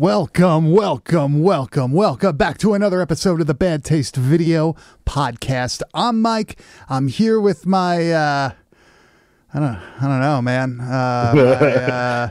[0.00, 5.82] Welcome, welcome, welcome, welcome back to another episode of the Bad Taste Video Podcast.
[5.92, 6.58] I'm Mike.
[6.88, 8.52] I'm here with my uh
[9.52, 10.80] I don't I don't know, man.
[10.80, 12.30] Uh, my, uh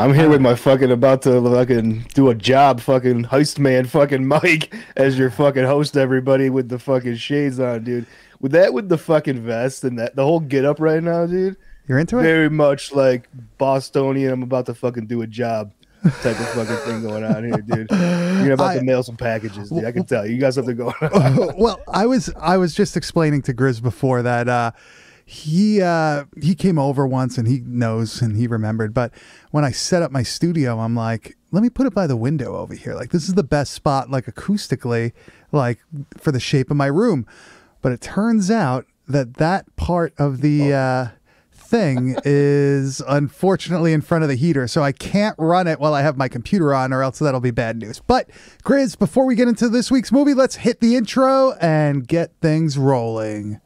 [0.00, 4.26] I'm here with my fucking about to fucking do a job, fucking heist man, fucking
[4.26, 5.96] Mike, as your fucking host.
[5.96, 8.06] Everybody with the fucking shades on, dude.
[8.40, 11.56] With that, with the fucking vest and that, the whole get up right now, dude.
[11.86, 12.22] You're into it?
[12.22, 13.28] Very much like
[13.58, 14.32] Bostonian.
[14.32, 15.72] I'm about to fucking do a job
[16.02, 17.90] type of fucking thing going on here, dude.
[18.44, 19.84] You're about I- to mail some packages, dude.
[19.84, 21.54] I can tell you got something going on.
[21.58, 24.72] well, I was I was just explaining to Grizz before that uh
[25.24, 29.12] he uh he came over once and he knows and he remembered, but
[29.50, 32.56] when I set up my studio, I'm like, let me put it by the window
[32.56, 32.94] over here.
[32.94, 35.12] Like this is the best spot like acoustically
[35.52, 35.78] like
[36.18, 37.26] for the shape of my room.
[37.82, 41.08] But it turns out that that part of the uh
[41.70, 46.02] thing is unfortunately in front of the heater, so I can't run it while I
[46.02, 48.02] have my computer on, or else that'll be bad news.
[48.06, 48.28] But
[48.64, 52.76] Grizz, before we get into this week's movie, let's hit the intro and get things
[52.76, 53.60] rolling.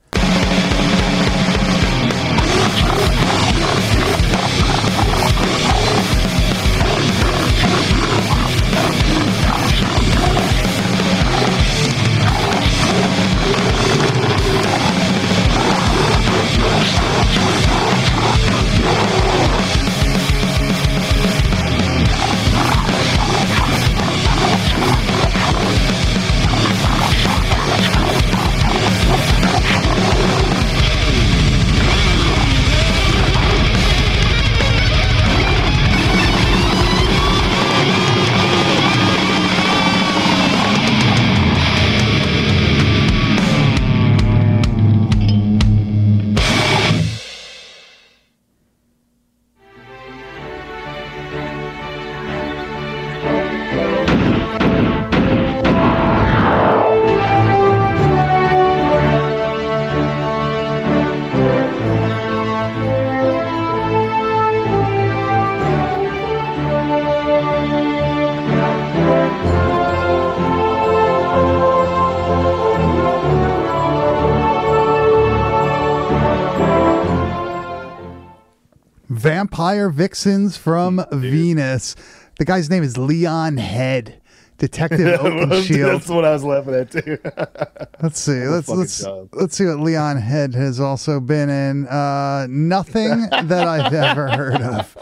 [79.65, 81.97] Vampire Vixens from Venus.
[82.39, 84.21] The guy's name is Leon Head.
[84.59, 85.93] Detective Oakenshield.
[85.93, 87.17] That's what I was laughing at too.
[88.03, 88.47] Let's see.
[88.47, 89.31] Let's let's child.
[89.33, 91.87] let's see what Leon Head has also been in.
[91.89, 94.93] Uh, nothing that I've ever heard of.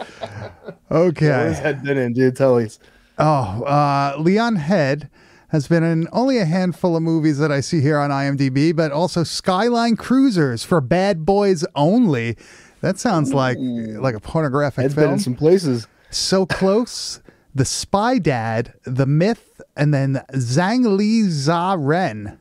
[0.87, 1.25] What Okay.
[1.25, 2.37] has head been in, dude?
[2.37, 2.79] Tell us.
[3.17, 5.09] Oh, uh, Leon Head
[5.49, 8.93] has been in only a handful of movies that I see here on IMDb, but
[8.93, 12.37] also Skyline Cruisers for Bad Boys Only.
[12.83, 15.87] That sounds like like a pornographic Head's been in some places.
[16.11, 17.21] so close.
[17.55, 22.37] The Spy Dad, The Myth, and then Zhang Li Za Ren.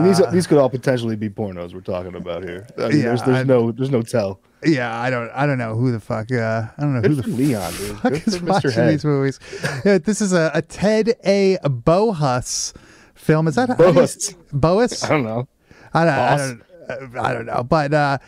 [0.00, 2.66] these these could all potentially be pornos we're talking about here.
[2.78, 4.40] I mean, Yeah, there's there's I- no there's no tell.
[4.64, 6.30] Yeah, I don't, I don't know who the fuck.
[6.30, 7.96] Uh, I don't know who the Leon, dude.
[7.98, 8.48] fuck Good is Mr.
[8.48, 8.92] watching Head.
[8.94, 9.40] these movies.
[9.84, 11.58] Yeah, this is a, a Ted A.
[11.64, 12.72] Bohus
[13.14, 13.48] film.
[13.48, 14.36] Is that Bohus.
[14.52, 15.02] Bohus?
[15.04, 15.48] I don't know.
[15.92, 17.64] I don't, I don't, uh, I don't know.
[17.64, 18.18] But uh,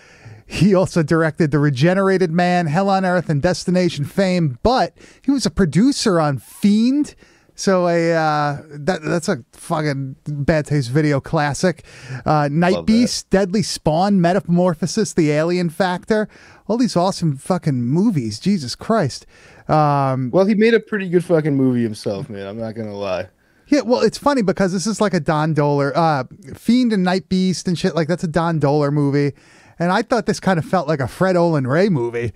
[0.46, 4.58] he also directed The Regenerated Man, Hell on Earth, and Destination Fame.
[4.62, 7.14] But he was a producer on Fiend.
[7.56, 11.84] So a uh, that that's a fucking bad taste video classic.
[12.26, 12.92] Uh, Night Love that.
[12.92, 16.28] Beast, Deadly Spawn, Metamorphosis, The Alien Factor.
[16.66, 18.40] All these awesome fucking movies.
[18.40, 19.24] Jesus Christ.
[19.68, 22.46] Um, Well, he made a pretty good fucking movie himself, man.
[22.46, 23.28] I'm not gonna lie.
[23.68, 26.24] Yeah, well, it's funny because this is like a Don Dohler, uh,
[26.54, 27.94] Fiend and Night Beast and shit.
[27.94, 29.32] Like that's a Don Dohler movie,
[29.78, 32.32] and I thought this kind of felt like a Fred Olen Ray movie,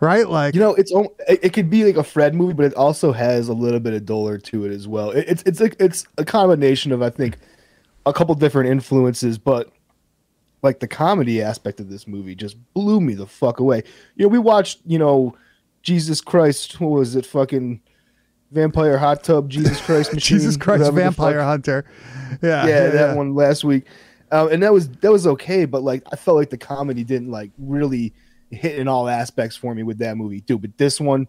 [0.00, 0.28] right?
[0.28, 0.92] Like, You know, it's
[1.28, 4.02] it, could be like a Fred movie, but it also has a little bit of
[4.02, 5.10] Dohler to it as well.
[5.10, 7.38] It, it's it's like it's a combination of I think
[8.06, 9.72] a couple different influences, but
[10.62, 13.82] like the comedy aspect of this movie just blew me the fuck away.
[14.16, 15.36] You know, we watched you know
[15.82, 17.80] Jesus Christ, what was it, fucking
[18.52, 21.42] Vampire Hot Tub, Jesus Christ Machine, Jesus Christ, Vampire.
[21.42, 21.84] Hunter.
[22.42, 23.84] Yeah, yeah, that one last week,
[24.32, 25.66] um, and that was that was okay.
[25.66, 28.12] But like, I felt like the comedy didn't like really
[28.50, 30.62] hit in all aspects for me with that movie, dude.
[30.62, 31.28] But this one,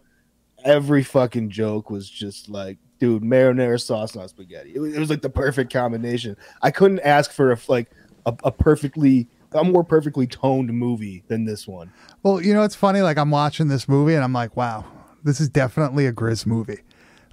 [0.64, 4.74] every fucking joke was just like, dude, marinara sauce on spaghetti.
[4.74, 6.38] It was, it was like the perfect combination.
[6.62, 7.92] I couldn't ask for a like
[8.26, 11.92] a, a perfectly a more perfectly toned movie than this one.
[12.24, 13.02] Well, you know, it's funny.
[13.02, 14.86] Like I'm watching this movie and I'm like, wow,
[15.24, 16.80] this is definitely a Grizz movie.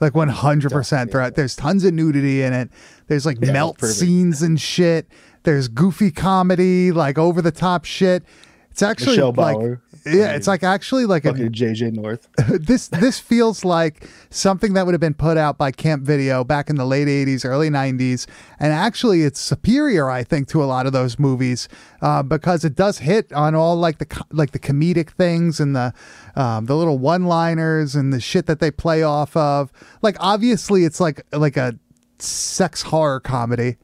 [0.01, 0.71] Like 100.
[0.73, 1.31] percent Yeah.
[1.31, 2.71] There's tons of nudity in it.
[3.07, 5.07] There's like Yeah, melt scenes and shit.
[5.43, 8.25] There's goofy comedy, like over the top shit.
[8.71, 9.83] It's actually Michelle like Bauer.
[10.07, 12.29] yeah, it's like actually like a JJ North.
[12.49, 16.71] this this feels like something that would have been put out by Camp Video back
[16.71, 18.27] in the late '80s, early '90s,
[18.61, 21.69] and actually it's superior, I think, to a lot of those movies
[22.01, 25.93] uh, because it does hit on all like the like the comedic things and the
[26.37, 29.73] um, the little one-liners and the shit that they play off of.
[30.01, 31.77] Like obviously, it's like like a
[32.19, 33.79] sex horror comedy,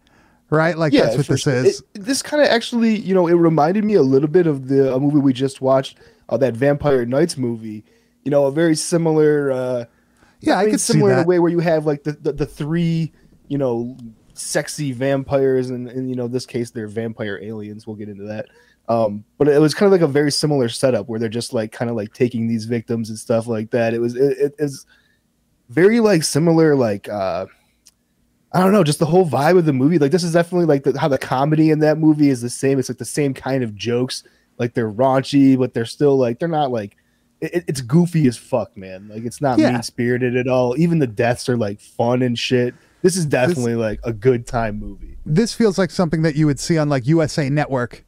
[0.50, 0.76] right?
[0.76, 1.54] Like that's what this sure.
[1.54, 1.80] is.
[1.94, 4.94] It- this kind of actually, you know, it reminded me a little bit of the
[4.94, 5.98] a movie we just watched,
[6.28, 7.84] uh, that Vampire Nights movie.
[8.24, 9.52] You know, a very similar.
[9.52, 9.84] Uh,
[10.40, 12.32] yeah, I, mean, could see similar in a way where you have like the, the,
[12.32, 13.12] the three,
[13.48, 13.96] you know,
[14.34, 17.86] sexy vampires, and in you know this case they're vampire aliens.
[17.86, 18.46] We'll get into that.
[18.88, 21.72] Um, but it was kind of like a very similar setup where they're just like
[21.72, 23.94] kind of like taking these victims and stuff like that.
[23.94, 24.86] It was it, it is
[25.68, 27.46] very like similar like uh
[28.52, 29.98] I don't know, just the whole vibe of the movie.
[29.98, 32.78] Like this is definitely like the, how the comedy in that movie is the same.
[32.78, 34.22] It's like the same kind of jokes.
[34.58, 36.96] Like they're raunchy, but they're still like they're not like
[37.42, 39.08] it, it's goofy as fuck, man.
[39.08, 39.72] Like it's not Yeah.
[39.72, 40.74] mean spirited at all.
[40.78, 42.74] Even the deaths are like fun and shit.
[43.02, 45.16] This is definitely like a good time movie.
[45.26, 48.04] this feels like something that you would see on like USA Network,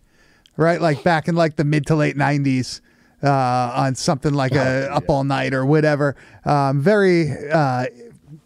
[0.56, 0.80] right?
[0.80, 2.80] Like back in like the mid to late '90s,
[3.22, 3.28] uh,
[3.76, 6.16] on something like a Oh, Up All Night or whatever.
[6.44, 7.86] Um, very, uh,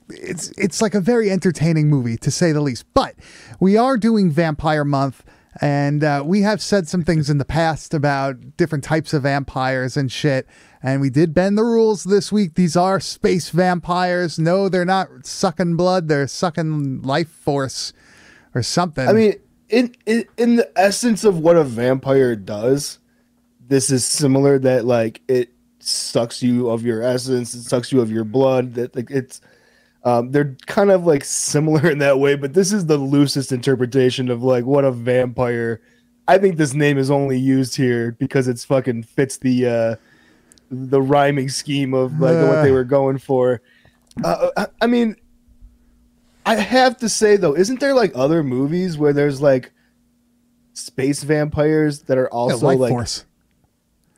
[0.09, 2.85] it's it's like a very entertaining movie to say the least.
[2.95, 3.15] But
[3.61, 5.25] we are doing Vampire Month.
[5.61, 9.99] And uh, we have said some things in the past about different types of vampires
[9.99, 10.47] and shit.
[10.83, 12.55] And we did bend the rules this week.
[12.55, 14.39] These are space vampires.
[14.39, 16.09] No, they're not sucking blood.
[16.09, 17.93] They're sucking life force
[18.55, 19.07] or something.
[19.07, 19.35] I mean,
[19.69, 22.99] in, in in the essence of what a vampire does,
[23.69, 24.59] this is similar.
[24.59, 28.75] That like it sucks you of your essence, it sucks you of your blood.
[28.75, 29.41] That like it's
[30.05, 34.31] um, they're kind of like similar in that way, but this is the loosest interpretation
[34.31, 35.81] of like what a vampire.
[36.29, 39.97] I think this name is only used here because it's fucking fits the uh,
[40.71, 42.75] the rhyming scheme of like what they Uh.
[42.75, 43.61] were going for.
[44.23, 45.17] Uh, I- I mean,
[46.47, 49.73] I have to say though, isn't there like other movies where there's like
[50.75, 53.25] space vampires that are also life like force.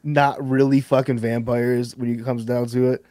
[0.03, 3.05] not really fucking vampires when it comes down to it?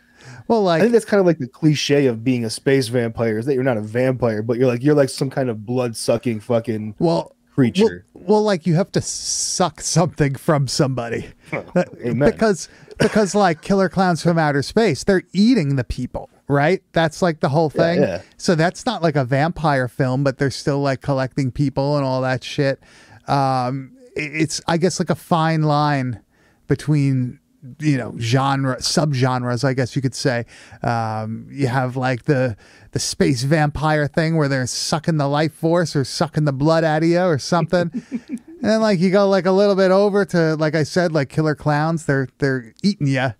[0.47, 3.37] Well, like I think that's kind of like the cliche of being a space vampire
[3.37, 5.95] is that you're not a vampire, but you're like you're like some kind of blood
[5.95, 8.05] sucking fucking well, well, creature.
[8.13, 12.29] well, like you have to suck something from somebody, That- Amen.
[12.31, 12.67] because
[12.99, 16.81] because like killer clowns from outer space, they're eating the people, right?
[16.93, 18.01] That's like the whole thing.
[18.01, 18.21] yeah.
[18.37, 22.21] So that's not like a vampire film, but they're still like collecting people and all
[22.21, 22.79] that shit.
[23.27, 26.21] Um, it's I guess like a fine line
[26.67, 27.39] between
[27.79, 30.45] you know genre subgenres i guess you could say.
[30.81, 32.57] Um, you have like the
[32.91, 37.03] the space vampire thing where they're sucking the life force or sucking the blood out
[37.03, 37.91] of you or something.
[38.63, 41.27] And then like you go like a little bit over to like i said like
[41.27, 42.05] killer clowns.
[42.05, 43.33] They're they're eating you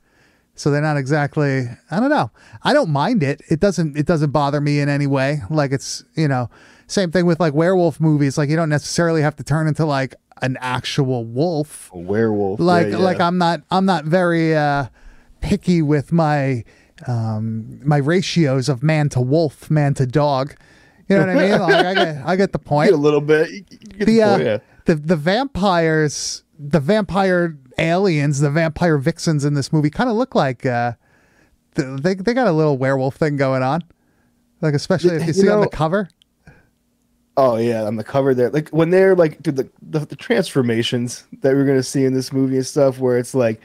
[0.56, 2.30] so they're not exactly i don't know.
[2.62, 3.42] I don't mind it.
[3.50, 5.40] It doesn't it doesn't bother me in any way.
[5.50, 6.50] Like it's you know
[6.94, 8.38] same thing with like werewolf movies.
[8.38, 11.90] Like you don't necessarily have to turn into like an actual wolf.
[11.94, 12.60] A werewolf.
[12.60, 14.88] like Yeah, like i'm not i'm not very uh
[15.42, 16.64] picky with my
[17.08, 20.56] um my ratios of man to wolf man to dog.
[21.10, 21.60] You know what i mean?
[21.60, 22.92] Like i get i get the point.
[22.92, 23.50] A little bit.
[23.98, 24.58] the the uh, point, yeah.
[24.86, 30.36] the the vampires the vampire aliens the vampire vixens in this movie kind of look
[30.36, 30.94] like uh
[31.76, 33.84] they they got a little werewolf thing going on.
[34.62, 36.08] Like especially if you You see on the cover
[37.36, 41.26] Oh yeah, on the cover there, like when they're like dude, the, the the transformations
[41.42, 43.60] that we're gonna see in this movie and stuff, where it's like,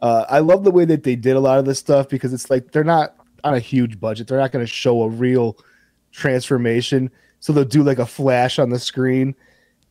[0.00, 2.48] uh, I love the way that they did a lot of this stuff because it's
[2.48, 5.58] like they're not on a huge budget, they're not gonna show a real
[6.12, 7.10] transformation,
[7.40, 9.34] so they'll do like a flash on the screen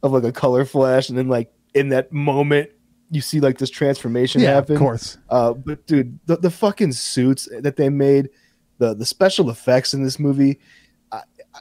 [0.01, 2.69] of like a color flash, and then like in that moment
[3.11, 4.75] you see like this transformation yeah happen.
[4.75, 8.29] of course Uh, but dude, the, the fucking suits that they made,
[8.79, 10.59] the the special effects in this movie.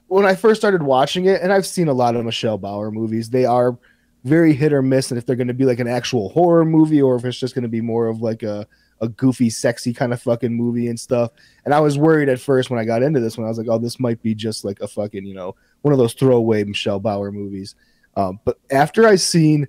[0.06, 3.30] When I first started watching it, and I've seen a lot of Michelle Bauer movies,
[3.30, 3.76] they are
[4.24, 5.10] very hit or miss.
[5.10, 7.54] And if they're going to be like an actual horror movie, or if it's just
[7.54, 8.66] going to be more of like a
[9.00, 11.30] a goofy, sexy kind of fucking movie and stuff.
[11.64, 13.44] And I was worried at first when I got into this one.
[13.44, 15.98] I was like, oh, this might be just like a fucking you know one of
[15.98, 17.74] those throwaway Michelle Bauer movies.
[18.16, 19.68] Um, but after I seen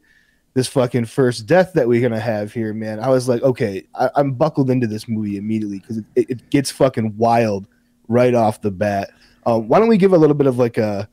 [0.54, 3.00] this fucking first death that we're gonna have here, man.
[3.00, 6.72] I was like, okay, I, I'm buckled into this movie immediately because it, it gets
[6.72, 7.68] fucking wild
[8.08, 9.12] right off the bat.
[9.46, 11.08] Um, why don't we give a little bit of like a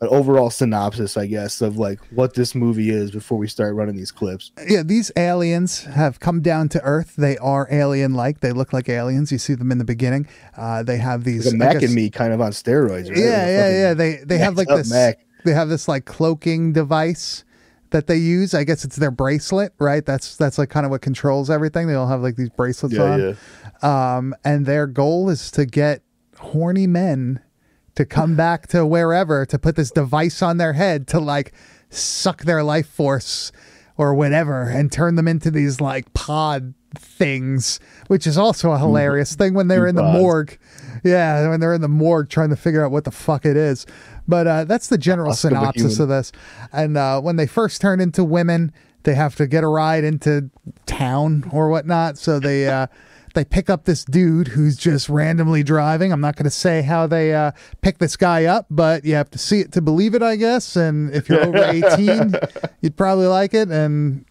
[0.00, 3.96] an overall synopsis, I guess, of like what this movie is before we start running
[3.96, 4.52] these clips?
[4.68, 7.14] yeah, these aliens have come down to Earth.
[7.16, 8.38] They are alien-like.
[8.40, 9.32] They look like aliens.
[9.32, 10.28] You see them in the beginning.
[10.56, 11.46] Uh, they have these.
[11.46, 13.16] Like Mac guess- and me kind of on steroids, right?
[13.18, 13.94] Yeah, yeah, yeah.
[13.94, 14.88] They they have like this.
[14.90, 15.18] Mac.
[15.44, 17.44] They have this like cloaking device
[17.90, 18.54] that they use.
[18.54, 20.04] I guess it's their bracelet, right?
[20.06, 21.86] That's that's like kind of what controls everything.
[21.88, 23.36] They all have like these bracelets Yeah, on.
[23.82, 24.16] yeah.
[24.16, 26.02] Um, and their goal is to get
[26.38, 27.40] horny men
[27.98, 31.52] to come back to wherever to put this device on their head to like
[31.90, 33.50] suck their life force
[33.96, 39.34] or whatever and turn them into these like pod things, which is also a hilarious
[39.34, 40.56] thing when they're in the morgue.
[41.02, 43.84] Yeah, when they're in the morgue trying to figure out what the fuck it is.
[44.28, 46.30] But uh, that's the general synopsis of this.
[46.72, 50.50] And uh, when they first turn into women, they have to get a ride into
[50.86, 52.16] town or whatnot.
[52.16, 52.86] So they uh,
[53.38, 56.12] they pick up this dude who's just randomly driving.
[56.12, 57.52] I'm not going to say how they uh,
[57.82, 60.74] pick this guy up, but you have to see it to believe it, I guess.
[60.74, 62.34] And if you're over 18,
[62.80, 63.70] you'd probably like it.
[63.70, 64.24] And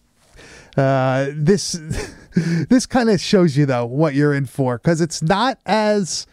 [0.76, 1.72] uh, this
[2.68, 6.26] this kind of shows you though what you're in for because it's not as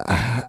[0.00, 0.42] uh,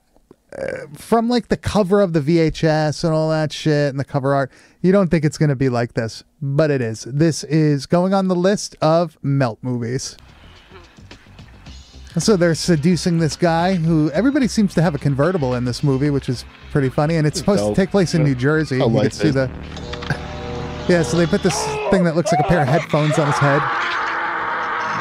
[0.96, 4.52] from like the cover of the VHS and all that shit and the cover art.
[4.82, 7.04] You don't think it's going to be like this, but it is.
[7.04, 10.18] This is going on the list of melt movies.
[12.18, 16.10] So they're seducing this guy who everybody seems to have a convertible in this movie,
[16.10, 17.16] which is pretty funny.
[17.16, 17.76] And it's supposed Dope.
[17.76, 18.82] to take place in New Jersey.
[18.82, 19.32] I you like can see it.
[19.34, 19.50] the
[20.90, 21.04] yeah.
[21.04, 21.56] So they put this
[21.92, 23.62] thing that looks like a pair of headphones on his head,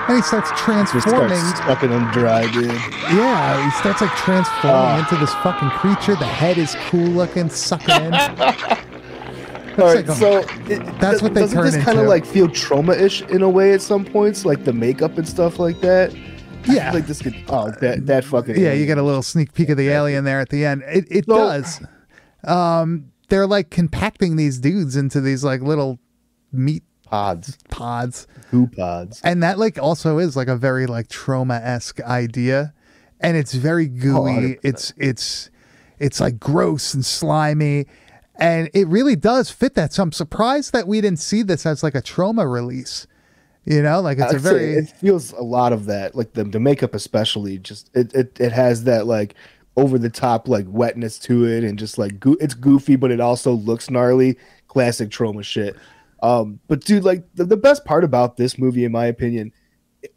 [0.08, 1.38] and he starts Just transforming.
[1.38, 2.66] sucking them dry, dude.
[2.66, 4.98] Yeah, he starts like transforming Ah.
[5.00, 6.14] into this fucking creature.
[6.14, 8.14] The head is cool looking, sucking in.
[9.78, 10.38] All right, like a- so
[10.68, 12.08] it, that's what they doesn't turn this kind of into.
[12.10, 15.80] like feel Troma-ish in a way at some points, like the makeup and stuff like
[15.80, 16.12] that.
[16.66, 16.92] Yeah.
[16.92, 17.34] like this could.
[17.48, 18.56] Oh, that that fucking.
[18.60, 20.82] Yeah, you get a little sneak peek of the alien there at the end.
[20.86, 21.80] It it So- does.
[22.44, 25.98] Um, they're like compacting these dudes into these like little
[26.52, 28.26] meat pods, pods.
[28.50, 29.20] goo pods.
[29.24, 32.72] and that like also is like a very like Troma esque idea,
[33.20, 34.56] and it's very gooey.
[34.56, 34.58] 100%.
[34.62, 35.50] it's it's
[35.98, 37.86] it's like gross and slimy,
[38.36, 39.92] and it really does fit that.
[39.92, 43.06] So I'm surprised that we didn't see this as like a Troma release.
[43.68, 46.32] You know, like it's a I'd say very it feels a lot of that, like
[46.32, 47.58] the the makeup especially.
[47.58, 49.34] Just it it, it has that like
[49.76, 53.20] over the top like wetness to it, and just like goo- it's goofy, but it
[53.20, 54.38] also looks gnarly.
[54.68, 55.76] Classic Troma shit.
[56.22, 59.52] Um, but dude, like the, the best part about this movie, in my opinion,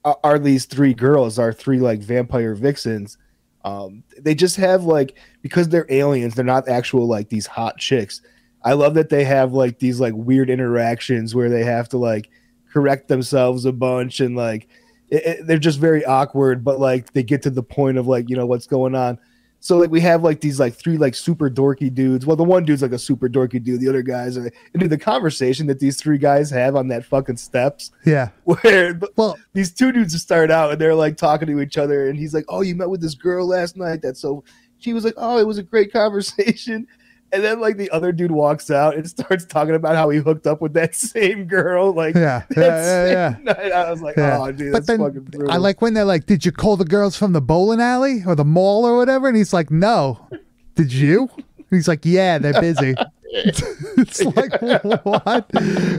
[0.06, 3.18] are, are these three girls, are three like vampire vixens.
[3.66, 8.22] Um, they just have like because they're aliens, they're not actual like these hot chicks.
[8.64, 12.30] I love that they have like these like weird interactions where they have to like
[12.72, 14.68] correct themselves a bunch and like
[15.10, 18.30] it, it- they're just very awkward, but like they get to the point of like
[18.30, 19.18] you know what's going on.
[19.64, 22.26] So like we have like these like three like super dorky dudes.
[22.26, 23.80] Well, the one dude's like a super dorky dude.
[23.80, 27.38] The other guys are into the conversation that these three guys have on that fucking
[27.38, 28.30] steps yeah.
[28.46, 32.18] where Well, these two dudes start out and they're like talking to each other and
[32.18, 34.44] he's like oh you met with this girl last night that's so
[34.80, 36.88] she was like oh it was a great conversation
[37.34, 40.48] and then like the other dude walks out and starts talking about how he hooked
[40.48, 43.54] up with that same girl like yeah, yeah, yeah, yeah.
[43.88, 44.40] i was like Yeah.
[44.40, 45.52] oh dude but that's then fucking brutal.
[45.52, 48.36] I like when they're like, "Did you call the girls from the bowling alley or
[48.36, 50.28] the mall or whatever?" And he's like, "No."
[50.76, 51.30] Did you?
[51.70, 52.96] He's like, "Yeah, they're busy."
[53.34, 54.62] it's like
[55.04, 55.50] what?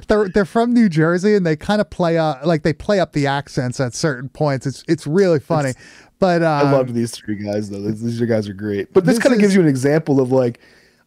[0.06, 3.12] They're they're from New Jersey and they kind of play up like they play up
[3.12, 4.66] the accents at certain points.
[4.66, 5.72] It's it's really funny.
[6.18, 7.80] But I um, loved these three guys though.
[7.80, 8.92] These, these guys are great.
[8.92, 10.60] But this, This kind of gives you an example of like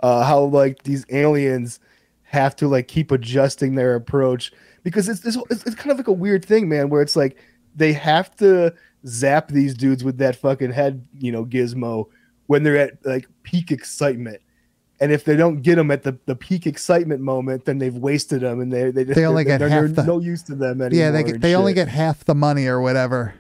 [0.06, 1.80] uh, how like these aliens
[2.24, 4.52] have to like keep adjusting their approach
[4.84, 7.38] because it's, it's it's kind of like a weird thing, man, where it's like
[7.76, 8.74] they have to
[9.08, 12.06] zap these dudes with that fucking head, you know, gizmo
[12.48, 14.42] when they're at like peak excitement.
[15.00, 18.42] And if they don't get them at the, the peak excitement moment, then they've wasted
[18.42, 20.82] them, and they they, They only they're, get they're, half the- no use to them
[20.82, 21.06] anymore.
[21.06, 23.34] yeah, they they only get half the money or whatever.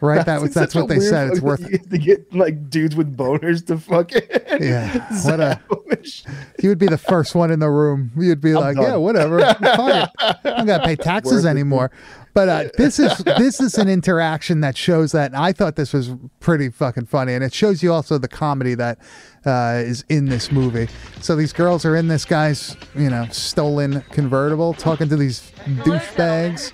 [0.00, 0.24] Right?
[0.24, 1.28] That was that's what they said.
[1.30, 4.22] It's worth you have to get like dudes with boners to fucking
[4.62, 4.92] Yeah,
[5.24, 6.22] what a- zap 'em and.
[6.60, 8.10] He would be the first one in the room.
[8.16, 8.84] You'd be like, done.
[8.84, 9.40] "Yeah, whatever.
[9.40, 10.10] Fuck it.
[10.20, 11.48] I don't gotta pay taxes Worth it.
[11.48, 11.90] anymore."
[12.34, 15.32] But uh, this is this is an interaction that shows that.
[15.32, 18.74] And I thought this was pretty fucking funny, and it shows you also the comedy
[18.76, 18.98] that
[19.44, 20.88] uh, is in this movie.
[21.20, 25.98] So these girls are in this guy's, you know, stolen convertible, talking to these Hello,
[25.98, 26.00] gentlemen.
[26.00, 26.72] douchebags.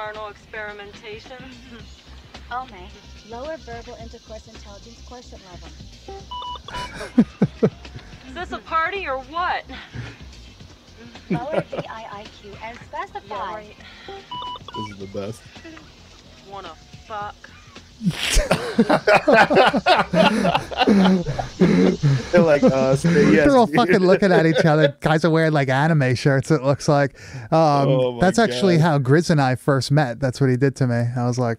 [0.00, 1.38] Would you care to indulge in some carnal experimentation?
[2.52, 2.88] Oh, may.
[3.28, 5.68] Lower verbal intercourse intelligence quotient level.
[8.26, 9.64] Is this a party or what?
[11.30, 12.76] Lower VIIQ as
[13.28, 13.76] Yeah, right.
[14.08, 15.42] This is the best.
[16.50, 16.74] Wanna
[17.06, 17.36] fuck?
[22.30, 23.02] They're like, uh, yes.
[23.02, 23.76] They're all dude.
[23.76, 24.96] fucking looking at each other.
[25.00, 26.50] Guys are wearing like anime shirts.
[26.50, 27.18] It looks like.
[27.52, 28.82] Um, Oh that's actually God.
[28.82, 30.20] how Grizz and I first met.
[30.20, 31.04] That's what he did to me.
[31.16, 31.58] I was like,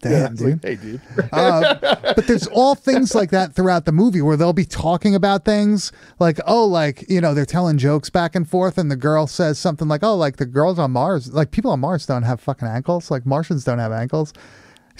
[0.00, 0.62] damn, it's dude.
[0.64, 1.00] like, hey, dude.
[1.32, 1.74] Uh,
[2.14, 5.92] but there's all things like that throughout the movie where they'll be talking about things
[6.18, 9.58] like, oh, like, you know, they're telling jokes back and forth, and the girl says
[9.58, 12.68] something like, oh, like the girls on Mars, like people on Mars don't have fucking
[12.68, 14.32] ankles, like Martians don't have ankles.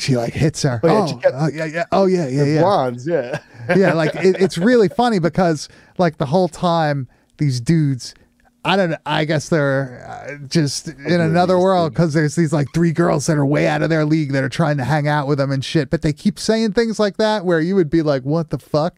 [0.02, 0.80] She like hits her.
[0.82, 1.84] Oh, yeah, Oh, kept- oh, yeah, yeah.
[1.92, 2.60] Oh, yeah, yeah, The yeah.
[2.60, 3.38] blondes, yeah.
[3.76, 5.68] yeah, like it, it's really funny because
[5.98, 7.06] like the whole time
[7.38, 8.14] these dudes,
[8.64, 12.66] I don't know, I guess they're uh, just in another world because there's these like
[12.74, 15.26] three girls that are way out of their league that are trying to hang out
[15.28, 18.02] with them and shit, but they keep saying things like that where you would be
[18.02, 18.96] like, what the fuck?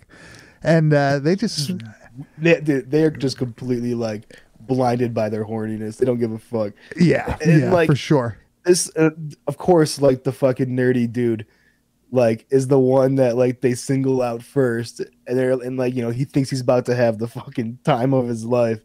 [0.62, 1.70] And uh, they just,
[2.38, 5.98] They, they, they're just completely like blinded by their horniness.
[5.98, 6.72] They don't give a fuck.
[6.96, 8.38] yeah, And, yeah, like, for sure.
[8.64, 9.10] This, uh,
[9.46, 11.46] of course, like the fucking nerdy dude,
[12.10, 16.02] like is the one that like they single out first, and they're and like you
[16.02, 18.80] know he thinks he's about to have the fucking time of his life,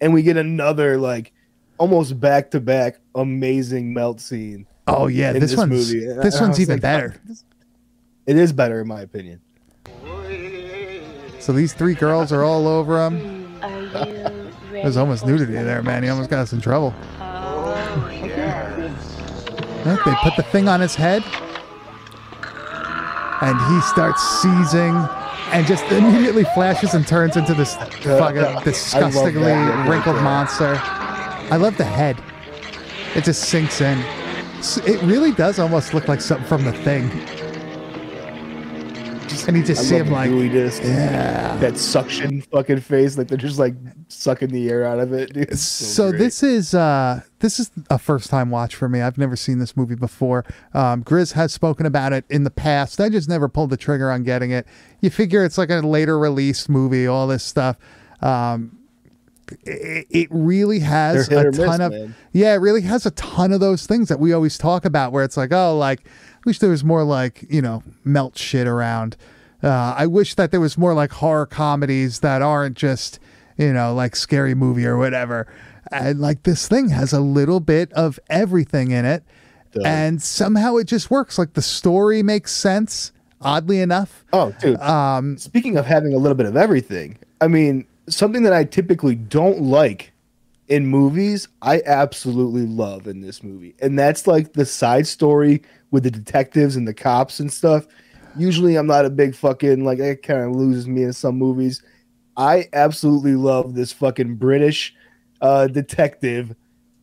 [0.00, 1.32] and we get another like
[1.78, 4.66] almost back to back amazing melt scene.
[4.86, 6.06] Oh yeah, this, this one's movie.
[6.06, 7.20] And this I- I one's even like, better.
[8.26, 9.40] It is better in my opinion.
[11.40, 13.62] So these three girls are all over him.
[13.62, 14.50] Are you ready?
[14.72, 16.02] There's almost nudity there, man.
[16.02, 16.94] He almost got us in trouble.
[19.84, 21.22] They put the thing on his head,
[23.42, 24.96] and he starts seizing,
[25.52, 29.52] and just immediately flashes and turns into this fucking disgustingly
[29.88, 30.80] wrinkled monster.
[30.80, 32.16] I love the head;
[33.14, 33.98] it just sinks in.
[34.86, 37.10] It really does almost look like something from the thing.
[39.42, 41.56] And need to I see him like, gooiness, yeah.
[41.56, 43.74] that suction fucking face, like they're just like
[44.08, 45.32] sucking the air out of it.
[45.32, 45.58] Dude.
[45.58, 46.18] So great.
[46.18, 49.76] this is uh this is a first time watch for me i've never seen this
[49.76, 53.68] movie before um grizz has spoken about it in the past i just never pulled
[53.68, 54.66] the trigger on getting it
[55.02, 57.76] you figure it's like a later released movie all this stuff
[58.22, 58.78] um
[59.64, 62.14] it, really has a or miss, ton of man.
[62.32, 65.24] yeah it really has a ton of those things that we always talk about where
[65.24, 69.16] it's like oh like i wish there was more like you know melt shit around
[69.62, 73.18] uh, i wish that there was more like horror comedies that aren't just
[73.58, 75.46] you know like scary movie or whatever
[75.92, 79.22] and like this thing has a little bit of everything in it
[79.72, 79.84] Does.
[79.84, 84.80] and somehow it just works like the story makes sense oddly enough Oh, dude.
[84.80, 89.14] um Speaking of having a little bit of everything, I mean, something that I typically
[89.14, 90.12] don't like
[90.68, 93.74] in movies, I absolutely love in this movie.
[93.80, 97.86] And that's like the side story with the detectives and the cops and stuff.
[98.36, 101.82] Usually I'm not a big fucking like it kind of loses me in some movies.
[102.36, 104.94] I absolutely love this fucking British
[105.40, 106.54] uh detective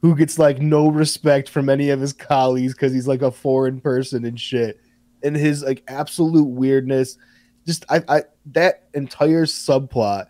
[0.02, 3.80] who gets like no respect from any of his colleagues because he's like a foreign
[3.80, 4.80] person and shit.
[5.24, 7.18] And his like absolute weirdness
[7.66, 10.26] just I, I that entire subplot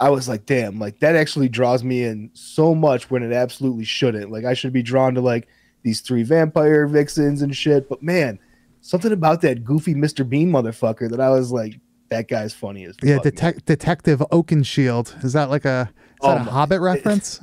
[0.00, 3.84] i was like damn like that actually draws me in so much when it absolutely
[3.84, 4.30] shouldn't.
[4.30, 5.48] Like i should be drawn to like
[5.82, 7.88] these three vampire vixens and shit.
[7.88, 8.38] But man
[8.80, 11.80] something about that goofy mr bean motherfucker that i was like
[12.10, 13.24] that guy's funny as yeah fuck.
[13.24, 15.22] detec- detective oakenshield.
[15.24, 17.40] Is that like a is that Oh a my- hobbit reference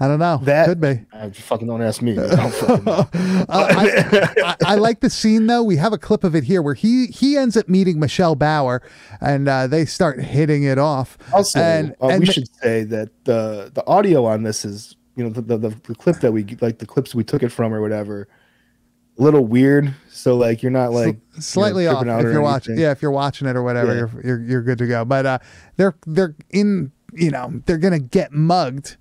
[0.00, 2.12] i don't know That- could be I fucking don't ask me.
[2.18, 2.88] I don't fucking.
[2.88, 3.04] Uh,
[3.48, 5.62] I, I, I like the scene though.
[5.62, 8.82] We have a clip of it here where he he ends up meeting Michelle Bauer,
[9.20, 11.16] and uh, they start hitting it off.
[11.32, 14.96] Also, and, uh, and we ma- should say that the the audio on this is
[15.16, 17.48] you know the, the the the clip that we like the clips we took it
[17.48, 18.28] from or whatever,
[19.18, 19.94] a little weird.
[20.10, 22.78] So like you're not like you know, slightly off out if you're watching.
[22.78, 23.98] Yeah, if you're watching it or whatever, Yeah.
[24.12, 25.04] you're, you're you're good to go.
[25.06, 25.38] But uh,
[25.76, 26.92] they're they're in.
[27.14, 28.96] You know, they're gonna get mugged,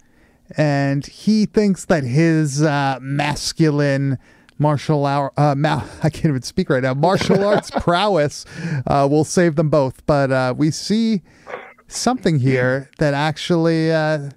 [0.58, 4.18] and he thinks that his uh, masculine
[4.58, 8.46] martial hour uh ma- I can't even speak right now martial arts prowess
[8.88, 11.24] uh will save them both but uh we see
[11.88, 14.30] something here that actually uh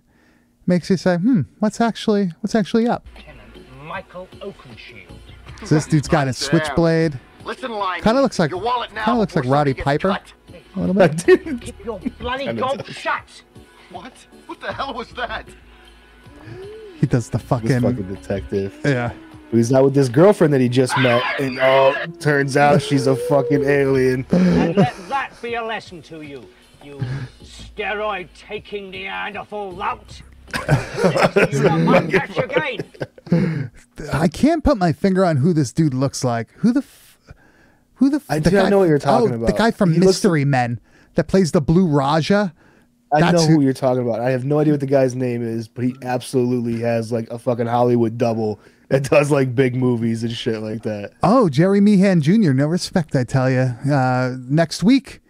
[0.66, 3.06] makes you say hmm what's actually what's actually up
[3.84, 5.12] Michael Oakenshield.
[5.64, 8.02] so this dude's got a switchblade Listen, line.
[8.02, 10.08] Kinda looks like- your wallet kinda looks like Roddy Piper.
[10.10, 10.32] cut.
[10.76, 13.42] a little bit Keep your bloody gob shut.
[13.90, 14.12] What?
[14.46, 15.48] What the hell was that?
[17.00, 18.74] He does the This fucking, fucking detective.
[18.84, 19.12] yeah
[19.50, 23.16] He's out with this girlfriend that he just met, and oh, turns out she's a
[23.16, 24.26] fucking alien.
[24.30, 26.46] And let that be a lesson to you,
[26.84, 27.00] you
[27.42, 30.20] steroid taking Neanderthal lout.
[31.50, 33.70] you not might catch again.
[34.12, 36.50] I can't put my finger on who this dude looks like.
[36.58, 37.18] Who the, f-
[37.94, 38.16] who the?
[38.16, 39.98] f- I the do- I know what you're oh, talking oh, The guy from He
[39.98, 40.78] looks- Mystery Men
[41.14, 42.52] that plays the Blue Raja.
[43.12, 44.20] I That's know who- who you're talking about.
[44.20, 47.38] I have no idea what the guy's name is, but he absolutely has like a
[47.38, 51.12] fucking Hollywood double that does like big movies and shit like that.
[51.22, 52.52] Oh, Jerry Meehan Jr.
[52.52, 53.74] No respect, I tell you.
[53.90, 55.20] Uh, next week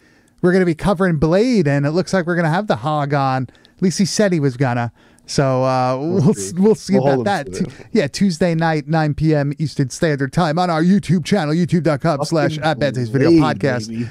[0.42, 3.48] we're gonna be covering Blade, and it looks like we're gonna have the hog on.
[3.76, 4.92] At least he said he was gonna.
[5.28, 6.52] So uh, we'll see.
[6.58, 7.52] we'll see We'll about that.
[7.52, 9.52] to Yeah, Tuesday night, 9 p.m.
[9.58, 13.88] Eastern Standard Time on our YouTube channel, youtube.com slash at Bad Taste Video Podcast.
[13.88, 14.08] baby.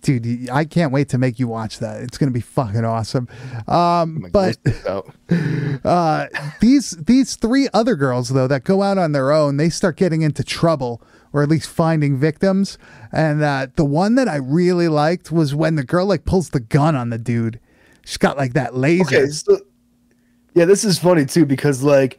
[0.20, 2.02] Dude, I can't wait to make you watch that.
[2.02, 3.28] It's gonna be fucking awesome.
[3.66, 4.56] Um, but
[5.84, 6.26] uh,
[6.60, 10.22] these these three other girls though that go out on their own, they start getting
[10.22, 12.78] into trouble or at least finding victims.
[13.12, 16.60] And uh, the one that I really liked was when the girl like pulls the
[16.60, 17.60] gun on the dude.
[18.04, 19.16] She's got like that laser.
[19.16, 19.58] Okay, so
[20.54, 22.18] yeah, this is funny too because like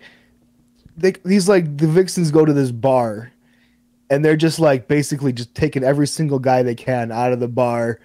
[0.97, 3.31] they these like the vixens go to this bar
[4.09, 7.47] and they're just like basically just taking every single guy they can out of the
[7.47, 7.99] bar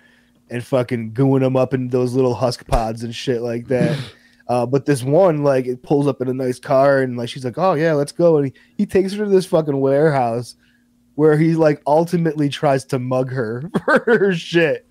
[0.51, 3.99] and fucking gooing them up in those little husk pods and shit like that.
[4.47, 7.47] Uh, but this one, like, it pulls up in a nice car, and like she's
[7.47, 10.57] like, "Oh yeah, let's go." And he, he takes her to this fucking warehouse
[11.15, 14.87] where he like ultimately tries to mug her for her shit.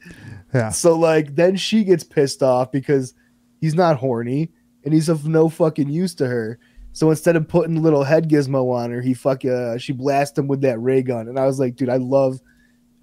[0.54, 0.70] Yeah.
[0.70, 3.14] So like then she gets pissed off because
[3.62, 4.52] he's not horny
[4.86, 6.60] and he's of no fucking use to her.
[6.92, 10.38] So instead of putting a little head gizmo on her, he fuck uh, she blasts
[10.38, 11.28] him with that ray gun.
[11.28, 12.40] And I was like, dude, I love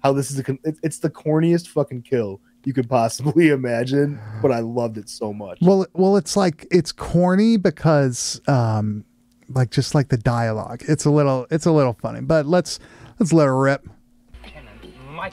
[0.01, 4.51] how this is a con- it's the corniest fucking kill you could possibly imagine, but
[4.51, 5.59] I loved it so much.
[5.61, 9.03] Well, well, it's like it's corny because, um,
[9.49, 12.21] like just like the dialogue, it's a little, it's a little funny.
[12.21, 12.79] But let's
[13.19, 13.87] let's let her rip.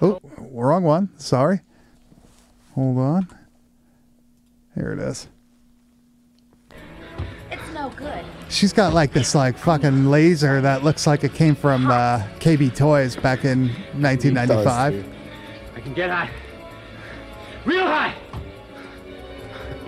[0.02, 1.08] Oh, wrong one.
[1.16, 1.61] Sorry.
[2.74, 3.28] Hold on.
[4.74, 5.28] Here it is.
[7.88, 8.24] It's good.
[8.48, 12.74] She's got like this like fucking laser that looks like it came from uh, KB
[12.74, 13.68] Toys back in
[14.01, 15.05] 1995.
[15.77, 16.31] I can get high.
[17.64, 18.14] Real high.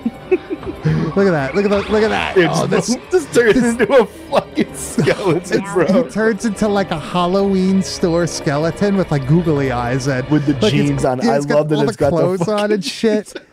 [0.30, 1.54] Look at that!
[1.54, 1.90] Look at that!
[1.90, 2.36] Look at that!
[2.38, 6.08] It Oh, this, just turns into a fucking skeleton, he bro.
[6.08, 10.72] turns into like a Halloween store skeleton with like googly eyes and With the like,
[10.72, 11.18] jeans on.
[11.20, 13.34] yeah, I love that all it's the got the clothes on fucking and shit.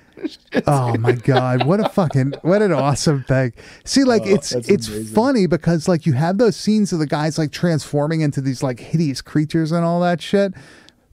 [0.67, 3.53] oh my god what a fucking what an awesome thing.
[3.83, 5.15] See like Oh, it's it's amazing.
[5.15, 8.79] funny because like you have those scenes of the guys like transforming into these like
[8.79, 10.53] hideous creatures and all that shit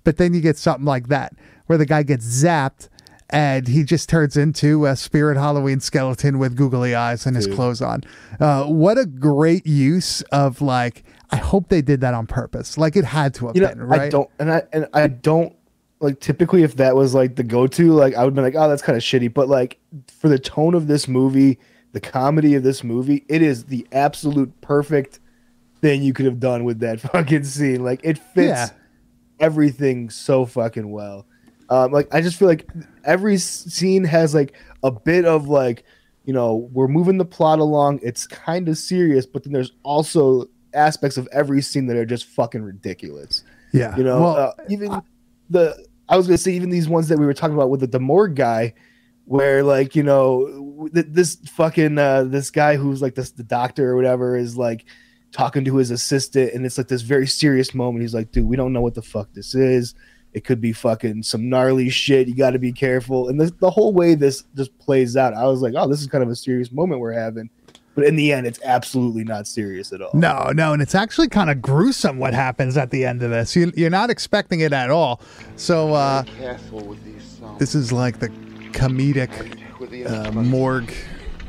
[0.05, 1.35] but then you get something like that
[1.67, 2.89] where the guy gets zapped
[3.31, 7.81] and he just turns into a spirit halloween skeleton with googly eyes and his clothes
[7.81, 8.03] on.
[8.39, 12.77] Uh, what a great use of like i hope they did that on purpose.
[12.79, 14.01] Like it had to have you know, been right?
[14.03, 15.55] I don't, and I and I don't
[16.01, 18.83] like typically if that was like the go-to, like I would be like, oh, that's
[18.83, 19.33] kind of shitty.
[19.33, 19.79] But like
[20.21, 21.59] for the tone of this movie,
[21.93, 25.21] the comedy of this movie, it is the absolute perfect
[25.81, 27.83] thing you could have done with that fucking scene.
[27.85, 28.71] Like it fits Yeah.
[29.41, 31.27] everything so fucking well.
[31.71, 32.69] Um, like I just feel like
[33.05, 35.85] every scene has like a bit of like,
[36.25, 38.01] you know, we're moving the plot along.
[38.03, 42.27] It's kind of serious, but then there's also aspects of every scene that are just
[42.27, 43.45] fucking ridiculous.
[43.73, 45.01] yeah You know, well uh, even
[45.51, 47.89] the I was gonna say even these ones that we were talking about with the
[47.89, 48.75] Demorg guy,
[49.25, 53.91] where like you know th- this fucking uh, this guy who's like this the doctor
[53.91, 54.85] or whatever is like
[55.33, 58.03] talking to his assistant, and it's like this very serious moment.
[58.03, 59.95] He's like, dude, we don't know what the fuck this is.
[60.33, 62.29] It could be fucking some gnarly shit.
[62.29, 63.29] You got to be careful.
[63.29, 66.09] And the, the whole way this just plays out, I was like, oh, this is
[66.09, 67.51] kind of a serious moment we're having.
[67.95, 70.11] But in the end, it's absolutely not serious at all.
[70.15, 73.55] No, no, and it's actually kind of gruesome what happens at the end of this.
[73.55, 75.21] You, you're not expecting it at all.
[75.57, 77.59] So uh, Careful with these sounds.
[77.61, 78.31] this is like the
[78.73, 79.31] comedic
[79.79, 80.93] with the uh, morgue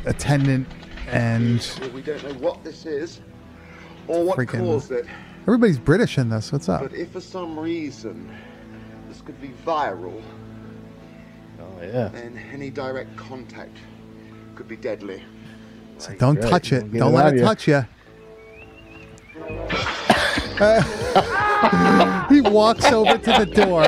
[0.06, 0.68] attendant,
[1.08, 3.22] and We don't know what this is
[4.08, 5.08] or what Freaking- caused it.
[5.48, 6.52] everybody's British in this.
[6.52, 6.82] What's up?
[6.82, 8.32] But if for some reason
[9.10, 10.22] this could be viral,
[11.60, 12.10] Oh yeah.
[12.10, 13.78] then any direct contact
[14.56, 15.24] could be deadly.
[15.98, 16.50] So don't right.
[16.50, 16.92] touch it.
[16.92, 17.86] Don't Don't it let it touch you.
[22.30, 23.84] he walks over to the door,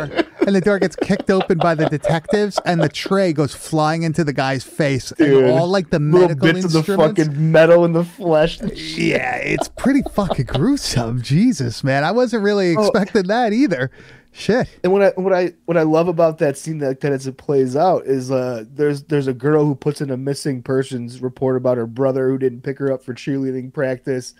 [0.46, 4.24] and the door gets kicked open by the detectives, and the tray goes flying into
[4.24, 7.86] the guy's face, Dude, and all like the Little medical bits of the fucking metal
[7.86, 8.60] in the flesh.
[8.62, 11.22] Yeah, it's pretty fucking gruesome.
[11.22, 12.82] Jesus, man, I wasn't really Oh.
[12.88, 13.90] expecting that either.
[14.38, 14.70] Shit.
[14.84, 17.38] And what I what I what I love about that scene that, that as it
[17.38, 21.58] plays out is uh there's there's a girl who puts in a missing persons report
[21.58, 24.36] about her brother who didn't pick her up for cheerleading practice.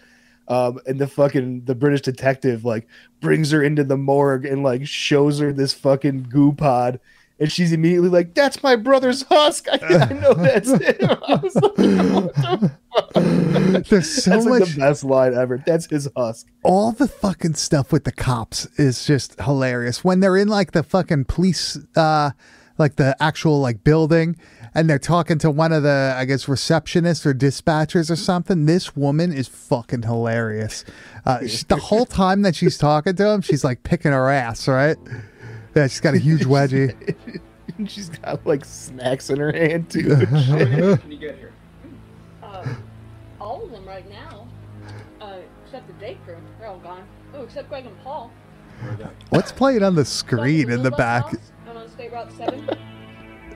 [0.48, 2.88] Um, and the fucking the British detective like
[3.22, 7.00] brings her into the morgue and like shows her this fucking goo pod,
[7.40, 9.68] and she's immediately like, "That's my brother's husk.
[9.68, 9.80] I,
[10.10, 10.80] I know that's him."
[11.28, 12.97] I was like, "What the fuck?"
[13.90, 15.64] There's so That's like the best line ever.
[15.66, 16.48] That's his husk.
[16.64, 20.84] all the fucking stuff with the cops is just hilarious when they're in like the
[20.84, 22.32] fucking police uh
[22.78, 24.36] like the actual like building
[24.76, 28.96] and they're talking to one of the i guess receptionists or dispatchers or something this
[28.96, 30.86] woman is fucking hilarious
[31.26, 34.98] uh the whole time that she's talking to him she's like picking her ass right
[35.76, 36.94] yeah she's got a huge wedgie
[37.88, 40.26] she's got like snacks in her hand too.
[40.26, 41.54] Can you get here?
[43.56, 44.48] Uh, right now.
[45.22, 46.36] Uh, except the day crew.
[46.60, 47.04] They're all gone.
[47.34, 48.32] Oh, except Greg and Paul.
[49.30, 51.26] What's playing on the screen in the back?
[51.68, 52.70] I'm on State Route 7.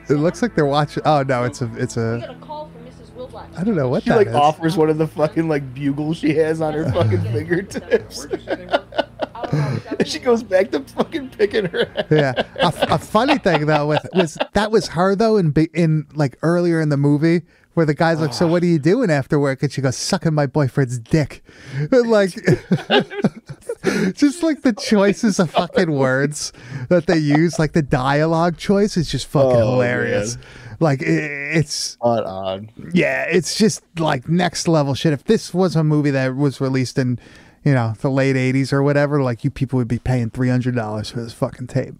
[0.08, 1.02] It looks like they're watching.
[1.06, 2.18] Oh no, it's a it's We a.
[2.18, 3.10] got a call from Mrs.
[3.12, 3.56] Wildlack.
[3.56, 4.34] I don't know what She that like is.
[4.34, 8.24] offers one of the fucking like bugles she has on her fucking fingertips.
[8.24, 12.04] and she goes back to fucking picking her ass.
[12.10, 12.32] yeah.
[12.56, 16.36] A, a funny thing though with was that was her though in be- in like
[16.42, 17.42] earlier in the movie
[17.74, 20.34] where the guy's like, "So what are you doing after work?" And she goes, "Sucking
[20.34, 21.42] my boyfriend's dick."
[21.90, 22.30] Like,
[24.14, 26.52] just like the choices of fucking words
[26.88, 30.36] that they use, like the dialogue choice is just fucking Oh, hilarious.
[30.36, 30.44] man.
[30.80, 32.70] Like it, it's Spot on.
[32.92, 35.12] yeah, it's just like next level shit.
[35.12, 37.18] If this was a movie that was released in,
[37.64, 40.74] you know, the late '80s or whatever, like you people would be paying three hundred
[40.74, 41.94] dollars for this fucking tape,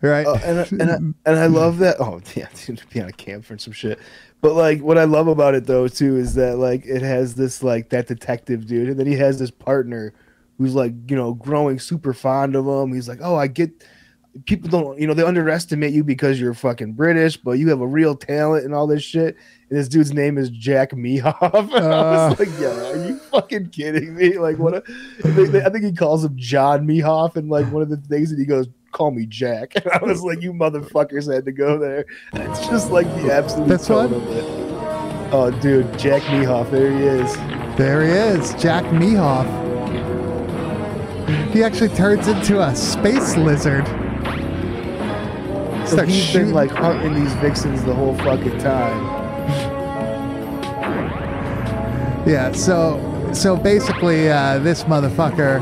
[0.00, 0.26] right?
[0.26, 0.94] Oh, and I, and I,
[1.30, 1.96] and I love that.
[2.00, 3.98] Oh yeah, dude, to be on a camp for some shit.
[4.42, 7.62] But like, what I love about it though too is that like it has this
[7.62, 10.12] like that detective dude, and then he has this partner
[10.58, 12.92] who's like you know growing super fond of him.
[12.92, 13.70] He's like, oh, I get
[14.46, 17.86] people don't you know they underestimate you because you're fucking British, but you have a
[17.86, 19.36] real talent and all this shit.
[19.70, 21.52] And this dude's name is Jack Mehoff.
[21.74, 22.28] And I Uh.
[22.30, 24.38] was like, yeah, are you fucking kidding me?
[24.38, 24.74] Like, what?
[24.74, 24.82] A,
[25.22, 28.30] they- they- I think he calls him John Mehoff, and like one of the things
[28.30, 31.78] that he goes, "Call me Jack." And I was like, you motherfuckers had to go
[31.78, 32.04] there.
[32.32, 34.44] And it's just like the absolute This tone of it.
[35.34, 37.34] Oh, dude, Jack Mehoff, there he is.
[37.76, 39.46] there he is, Jack Mehoff.
[41.52, 43.86] He actually turns into a space lizard.
[45.86, 49.20] So Starts he's shooting- been like hunting these vixens the whole fucking time.
[52.26, 53.00] Yeah, so
[53.32, 55.60] so basically, uh, this motherfucker.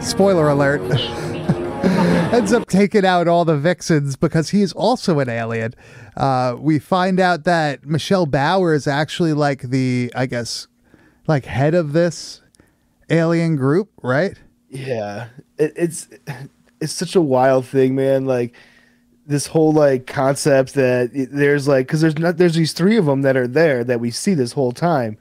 [0.00, 0.80] Spoiler alert.
[2.32, 5.74] ends up taking out all the vixens because he is also an alien.
[6.16, 10.68] Uh, we find out that Michelle Bauer is actually like the, I guess,
[11.26, 12.42] like head of this
[13.08, 14.36] alien group, right?
[14.68, 16.08] Yeah, it, it's
[16.80, 18.26] it's such a wild thing, man.
[18.26, 18.54] Like
[19.26, 23.22] this whole like concept that there's like because there's not there's these three of them
[23.22, 25.18] that are there that we see this whole time,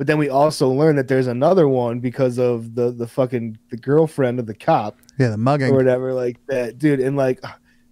[0.00, 3.76] but then we also learn that there's another one because of the the fucking the
[3.76, 7.00] girlfriend of the cop Yeah, the mugging or whatever like that, dude.
[7.00, 7.42] And like,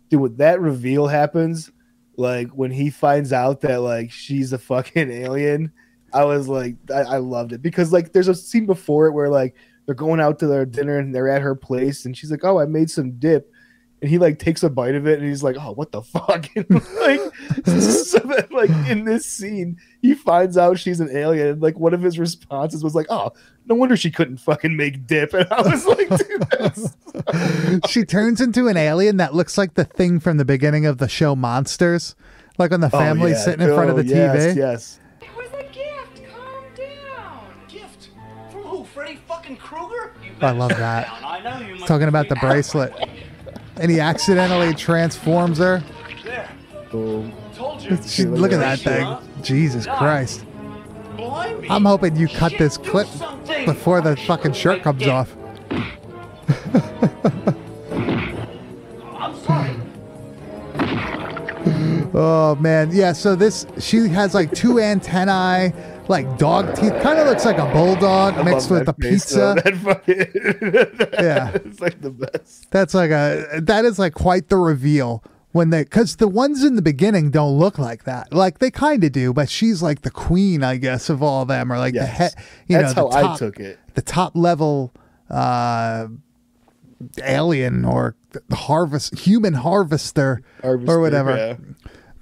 [0.09, 1.71] dude, when that reveal happens,
[2.16, 5.71] like when he finds out that like she's a fucking alien,
[6.14, 9.29] I was like, I, I loved it because like there's a scene before it where
[9.29, 12.42] like they're going out to their dinner and they're at her place and she's like,
[12.42, 13.53] oh, I made some dip.
[14.01, 16.49] And he like takes a bite of it and he's like, "Oh, what the fuck!"
[16.57, 17.21] And, like,
[17.67, 21.49] so that, like in this scene, he finds out she's an alien.
[21.49, 23.33] And, like one of his responses was like, "Oh,
[23.67, 28.41] no wonder she couldn't fucking make dip." And I was like, "Dude, that's she turns
[28.41, 32.15] into an alien that looks like the thing from the beginning of the show Monsters,
[32.57, 33.39] like on the Oh, family yeah.
[33.39, 34.57] sitting in front of Oh, the yes, TV.
[34.57, 35.01] Yes.
[35.21, 36.31] It was a gift.
[36.33, 37.51] Calm down.
[37.69, 38.11] Gift
[38.53, 38.85] from who?
[38.85, 40.13] Freddy fucking Krueger?
[40.41, 41.07] I love that.
[41.07, 41.25] down.
[41.25, 42.93] I know you must Talking about the bracelet.
[43.81, 45.83] And he accidentally transforms her.
[46.25, 46.49] There.
[46.91, 47.33] Boom.
[47.55, 47.97] Told you.
[48.03, 49.17] She- look at that thing.
[49.43, 50.45] Jesus Christ.
[51.71, 53.09] I'm hoping you cut this clip
[53.67, 55.35] before the fucking shirt comes off.
[59.17, 59.75] I'm sorry.
[62.14, 63.12] Oh man, yeah.
[63.12, 65.73] So this, she has like two antennae,
[66.09, 66.94] like dog teeth.
[67.03, 69.55] Kind of looks like a bulldog mixed with a pizza.
[69.83, 70.16] Fucking
[71.12, 71.51] Yeah.
[71.55, 72.71] it's like the best.
[72.71, 76.77] That's like a that is like quite the reveal when they because the ones in
[76.77, 78.33] the beginning don't look like that.
[78.33, 81.49] Like they kind of do, but she's like the queen, I guess, of all of
[81.49, 82.33] them, or like the head.
[82.66, 83.79] You That's know, how the I top, took it.
[83.94, 84.92] the top level
[85.31, 86.09] uh
[87.23, 88.16] alien or
[88.49, 91.37] the harvest human harvester, or whatever.
[91.37, 91.57] yeah.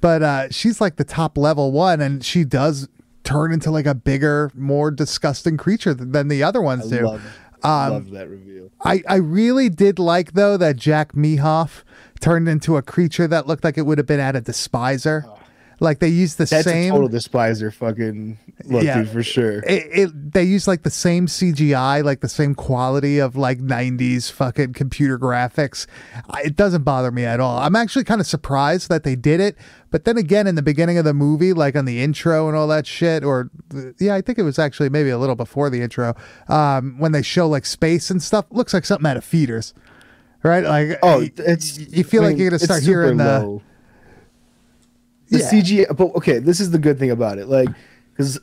[0.00, 2.88] But uh she's like the top level one, and she does
[3.26, 7.04] turn into like a bigger, more disgusting creature th- than the other ones I do.
[7.06, 7.22] love,
[7.62, 8.70] Um, love that reveal.
[8.84, 11.82] I, I really did like though that Jack Mehoff
[12.20, 15.24] turned into a creature that looked like it would have been at a despiser.
[15.78, 18.98] Like they use the That's same a total despiser fucking look, Yeah.
[19.02, 19.58] dude, for sure.
[19.60, 24.30] it, it they use like the same CGI, like the same quality of like 90s
[24.32, 25.86] fucking computer graphics.
[26.42, 27.58] It doesn't bother me at all.
[27.58, 29.56] I'm actually kind of surprised that they did it.
[29.90, 32.68] But then again, in the beginning of the movie, like on the intro and all
[32.68, 33.50] that shit, or
[33.98, 36.14] yeah, I think it was actually maybe a little before the intro,
[36.48, 39.74] um, when they show like space and stuff, looks like something out of feeders.
[40.42, 40.64] Right?
[40.64, 43.62] Like, Oh, it's you feel I like you're gonna start hearing the low.
[45.30, 45.50] The Yeah.
[45.50, 45.96] CGI.
[45.96, 47.48] But okay, this is the good thing about it.
[47.48, 47.68] Like,
[48.12, 48.38] because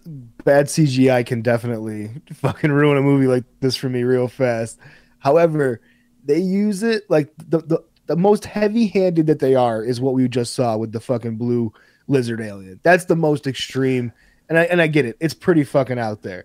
[0.46, 4.78] bad CGI can definitely fucking ruin a movie like this for me real fast.
[5.20, 5.82] However,
[6.26, 10.14] they use it like the the, the most heavy handed that they are is what
[10.14, 11.72] we just saw with the fucking blue
[12.08, 12.80] lizard alien.
[12.84, 14.12] That's the most extreme.
[14.50, 15.16] and I and I get it.
[15.20, 16.44] It's pretty fucking out there.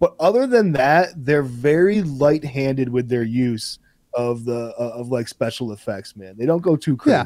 [0.00, 3.80] But other than that, they're very light-handed with their use
[4.14, 6.14] of the uh, of like special effects.
[6.14, 7.24] Man, they don't go too Yeah.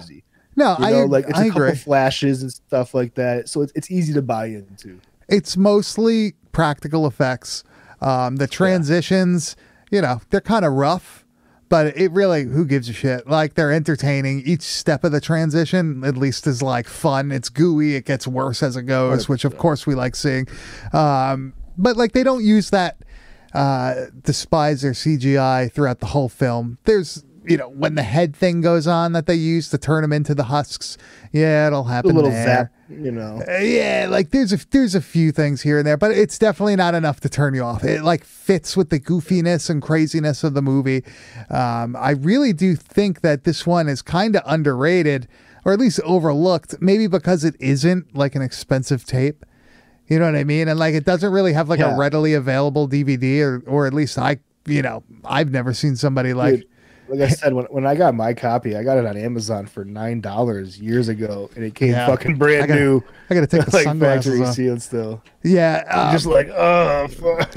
[0.56, 1.76] No, You I know, like it's I a couple agree.
[1.76, 3.48] flashes and stuff like that.
[3.48, 5.00] So it's it's easy to buy into.
[5.28, 7.64] It's mostly practical effects.
[8.00, 9.56] Um, the transitions,
[9.90, 11.24] you know, they're kind of rough,
[11.68, 13.26] but it really, who gives a shit?
[13.28, 14.42] Like they're entertaining.
[14.44, 17.32] Each step of the transition, at least, is like fun.
[17.32, 17.94] It's gooey.
[17.94, 20.46] It gets worse as it goes, which of course we like seeing.
[20.92, 22.98] Um, but like they don't use that
[23.54, 26.78] uh, despise their CGI throughout the whole film.
[26.84, 30.12] There's, you know, when the head thing goes on that they use to turn them
[30.12, 30.96] into the husks.
[31.32, 32.12] Yeah, it'll happen.
[32.12, 32.44] A little there.
[32.44, 33.42] zap, you know.
[33.48, 36.76] Uh, yeah, like there's a there's a few things here and there, but it's definitely
[36.76, 37.84] not enough to turn you off.
[37.84, 41.04] It like fits with the goofiness and craziness of the movie.
[41.50, 45.26] Um, I really do think that this one is kind of underrated,
[45.64, 49.44] or at least overlooked, maybe because it isn't like an expensive tape.
[50.06, 50.68] You know what I mean?
[50.68, 54.18] And like it doesn't really have like a readily available DVD, or or at least
[54.18, 56.56] I, you know, I've never seen somebody like.
[56.56, 56.66] Dude,
[57.08, 59.84] like I said, when, when I got my copy, I got it on Amazon for
[59.84, 62.06] nine dollars years ago, and it came Yeah.
[62.06, 63.02] fucking brand I gotta- new.
[63.30, 64.54] I gotta take the like sunglasses factory off.
[64.54, 65.22] sealed still.
[65.42, 67.52] Yeah, uh, Just like oh, fuck.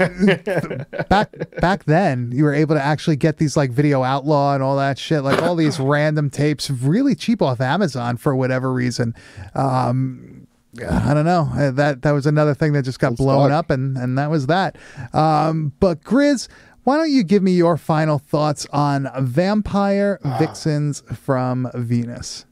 [1.08, 4.76] back back then you were able to actually get these like video outlaw and all
[4.76, 9.14] that shit like all these random tapes really cheap off amazon for whatever reason
[9.54, 10.46] um
[10.90, 13.58] i don't know Uh, that that was another thing that just got Old blown stock.
[13.58, 14.76] up and and that was that
[15.12, 16.48] um but grizz
[16.86, 22.46] why don't you give me your final thoughts on vampire vixens from venus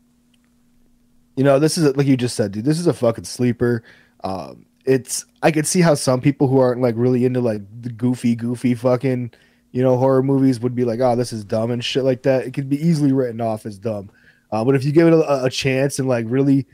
[1.36, 2.64] you know, this is like you just said, dude.
[2.64, 3.82] This is a fucking sleeper.
[4.22, 7.90] Um, it's I could see how some people who aren't like really into like the
[7.90, 9.32] goofy, goofy fucking,
[9.72, 12.46] you know, horror movies would be like, oh, this is dumb and shit like that.
[12.46, 14.10] It could be easily written off as dumb.
[14.52, 16.66] Uh, but if you give it a, a chance and like really,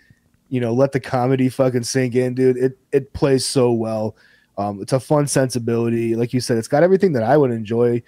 [0.51, 4.17] you know, let the comedy fucking sink in, dude, it it plays so well.
[4.59, 6.59] Um, it's a fun sensibility, like you said.
[6.59, 8.03] It's got everything that I would enjoy,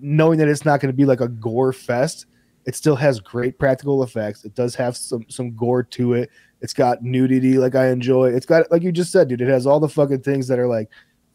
[0.00, 2.26] knowing that it's not going to be like a gore fest
[2.66, 4.44] it still has great practical effects.
[4.44, 6.30] It does have some some gore to it.
[6.60, 8.30] It's got nudity like I enjoy.
[8.30, 9.40] It's got like you just said, dude.
[9.40, 10.90] It has all the fucking things that are like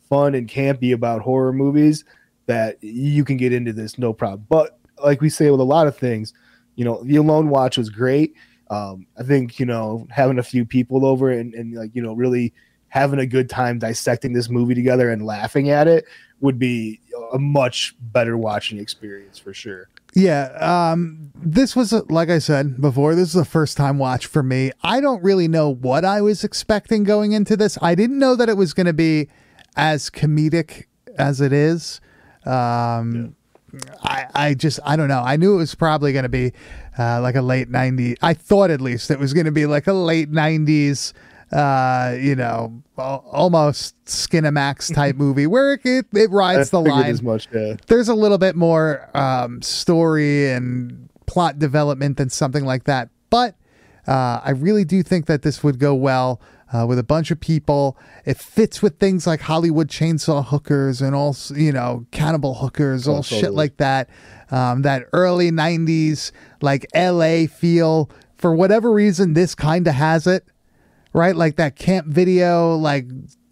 [0.07, 2.05] fun and campy about horror movies
[2.45, 4.45] that you can get into this no problem.
[4.49, 6.33] But like we say with a lot of things,
[6.75, 8.35] you know, the alone watch was great.
[8.69, 12.13] Um, I think you know having a few people over and, and like you know
[12.13, 12.53] really
[12.95, 16.05] having a good time dissecting this movie together and laughing at it
[16.39, 17.01] would be
[17.33, 19.89] a much better watching experience for sure.
[20.13, 23.13] Yeah, um, this was like I said before.
[23.13, 24.71] This is a first time watch for me.
[24.81, 27.77] I don't really know what I was expecting going into this.
[27.81, 29.27] I didn't know that it was going to be
[29.75, 30.85] as comedic
[31.17, 31.99] as it is.
[32.45, 33.35] Um,
[34.01, 35.21] I, I just I don't know.
[35.21, 36.53] I knew it was probably going to be
[36.97, 38.15] uh, like a late '90s.
[38.21, 41.11] I thought at least it was going to be like a late '90s.
[41.51, 47.21] Uh, you know, almost Skinemax type movie where it, it, it rides the line as
[47.21, 47.47] much.
[47.53, 47.75] Yeah.
[47.87, 53.09] there's a little bit more um, story and plot development than something like that.
[53.29, 53.55] But
[54.07, 56.41] uh, I really do think that this would go well
[56.73, 57.97] uh, with a bunch of people.
[58.25, 63.19] It fits with things like Hollywood chainsaw hookers and all, you know, cannibal hookers, all
[63.19, 63.55] Oh, shit totally.
[63.55, 64.09] like that.
[64.51, 66.31] Um, that early 90s,
[66.61, 68.09] like LA feel.
[68.37, 70.45] For whatever reason, this kind of has it
[71.15, 71.35] right?
[71.35, 73.05] Like that camp video, like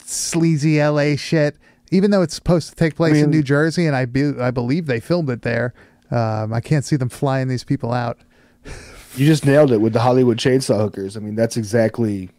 [0.06, 1.58] sleazy LA shit.
[1.92, 4.52] Even though it's supposed to take place in mean- New Jersey, and I be, I
[4.52, 5.74] believe they filmed it there.
[6.12, 8.18] Um, I can't see them flying these people out.
[9.16, 11.16] You just nailed it with the Hollywood chainsaw hookers.
[11.16, 12.32] I mean, that's exactly.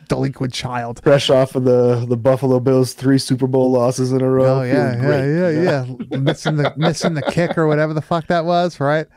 [0.07, 1.01] delinquent child.
[1.03, 4.59] Fresh off of the the Buffalo Bills three Super Bowl losses in a row.
[4.59, 6.17] Oh yeah, yeah, yeah, yeah.
[6.17, 9.07] missing the missing the kick or whatever the fuck that was, right?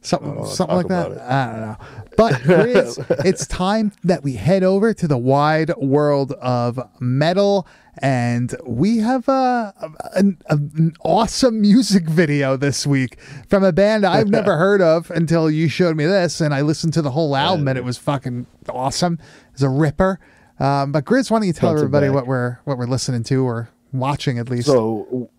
[0.00, 1.20] Something Oh, something like that.
[1.20, 1.76] I don't know.
[2.16, 7.66] But Grizz, it's time that we head over to the wide world of metal.
[7.98, 9.72] And we have a,
[10.14, 13.18] an, an awesome music video this week
[13.48, 16.92] from a band I've never heard of until you showed me this, and I listened
[16.94, 19.18] to the whole album, and it was fucking awesome.
[19.52, 20.18] It's a ripper.
[20.58, 23.44] Um, but Grizz, why don't you tell Front everybody what we're what we're listening to
[23.44, 24.66] or watching at least.
[24.66, 25.30] So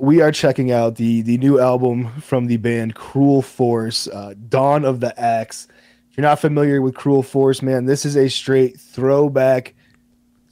[0.00, 4.84] we are checking out the the new album from the band Cruel Force, uh, Dawn
[4.84, 5.68] of the Axe.
[6.10, 9.74] If you're not familiar with Cruel Force, man, this is a straight throwback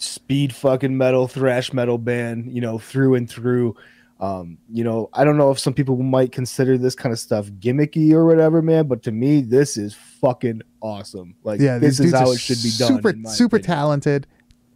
[0.05, 3.77] speed fucking metal, thrash metal band, you know, through and through.
[4.21, 7.47] Um, you know, I don't know if some people might consider this kind of stuff
[7.59, 11.35] gimmicky or whatever, man, but to me, this is fucking awesome.
[11.43, 12.97] Like, yeah, this is how it should be done.
[13.03, 13.77] Super, super opinion.
[13.77, 14.27] talented.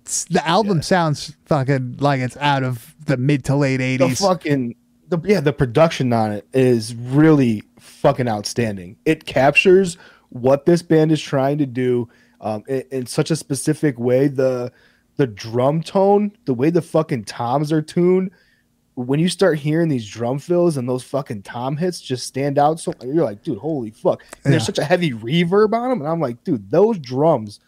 [0.05, 4.20] S- The album sounds fucking like it's out of the mid to late the eighties.
[4.20, 4.74] fucking
[5.09, 9.97] the yeah the production on it is really fucking outstanding it captures
[10.31, 12.07] what this band is trying to do
[12.43, 14.70] um, in, in such a specific way the
[15.19, 18.31] the drum tone the way the fucking toms are tuned
[18.95, 22.81] when you start hearing these drum fills and those fucking tom hits just stand out
[22.81, 26.09] so you're like dude holy fuck and there's such a heavy reverb on them and
[26.09, 27.61] i'm like dude those drums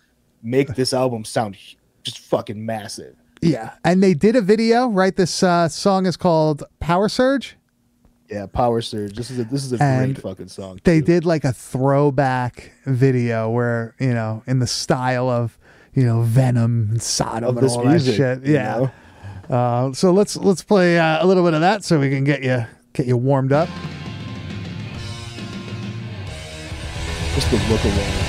[0.43, 1.57] make this album sound
[2.03, 4.89] just fucking massive Yeah, and they did a video.
[4.89, 7.57] Right, this uh, song is called Power Surge.
[8.31, 11.07] yeah power surge this is a this is a And great fucking song They too.
[11.07, 15.59] did like a throwback video where you know, in the style of
[15.95, 18.49] you know Venom and Sodom and all music that shit.
[18.49, 18.77] you Yeah.
[18.77, 18.91] know?
[19.57, 22.43] Uh, so let's let's play uh, a little bit of that so we can get
[22.43, 23.69] you get you warmed up.
[27.35, 28.27] just the look alone.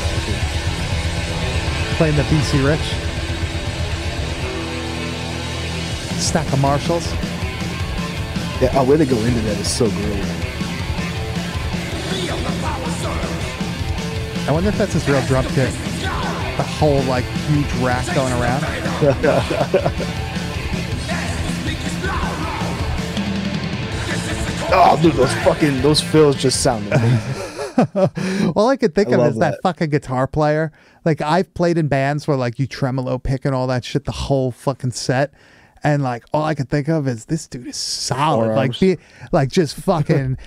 [1.98, 2.80] Playing the BC Rich.
[6.22, 7.12] Stack of Marshalls.
[8.62, 10.24] Yeah, oh, way to go into that is so great.
[14.48, 15.74] I wonder if that's his real drum kit.
[16.62, 18.62] The whole like huge rack going around.
[24.74, 28.54] Oh, dude, those fucking those fills just sound amazing.
[28.56, 29.54] All I could think I of is that.
[29.56, 29.62] that.
[29.64, 30.72] fucking guitar player.
[31.04, 34.12] Like I've played in bands where like you tremolo pick and all that shit the
[34.14, 35.34] whole fucking set.
[35.84, 38.54] And like all I could think of is this dude is solid.
[38.56, 38.80] Like Forearms.
[38.80, 38.98] be
[39.32, 40.38] like just fucking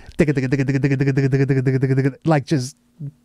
[2.24, 2.76] like just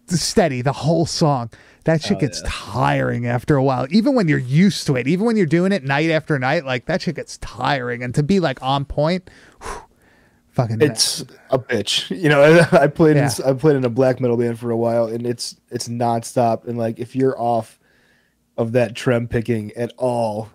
[0.07, 1.51] steady the whole song.
[1.85, 3.87] That shit gets tiring after a while.
[3.89, 6.85] Even when you're used to it, even when you're doing it night after night, like
[6.85, 8.03] that shit gets tiring.
[8.03, 9.29] And to be like on point,
[9.61, 9.81] whew,
[10.49, 12.09] fucking it's a bitch.
[12.15, 13.29] You know, I played Yeah.
[13.39, 16.67] in I played in a black metal band for a while, and it's it's nonstop.
[16.67, 17.79] And like, if you're off
[18.57, 20.49] of that trem picking at all,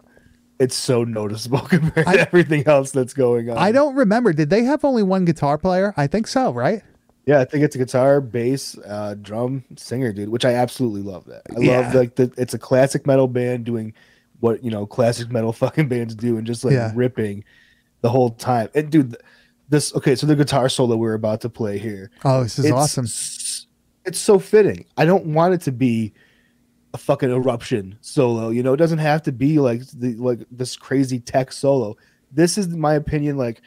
[0.59, 3.59] it's so noticeable compared I- to everything else that's going on.
[3.59, 4.33] I don't remember.
[4.33, 5.95] Did they have only one guitar player?
[5.97, 6.83] I think so, right?
[7.27, 10.29] Yeah, I think it's a guitar, bass, uh, drum, singer, dude.
[10.29, 11.25] Which I absolutely love.
[11.25, 11.81] That I Yeah.
[11.81, 13.95] love like the it's a classic metal band doing
[14.41, 16.93] what you know classic metal fucking bands do, and just like Yeah.
[16.95, 17.45] ripping
[18.03, 18.69] the whole time.
[18.75, 19.17] And dude,
[19.71, 20.15] this okay.
[20.17, 22.11] So the guitar solo we're about to play here.
[22.27, 23.05] Oh, this is it's, awesome.
[24.05, 24.85] It's so fitting.
[24.99, 26.13] I don't want it to be
[26.95, 28.49] a fucking eruption solo.
[28.51, 31.97] You know, it doesn't have to be like the like this crazy tech solo.
[32.33, 33.61] This is my opinion like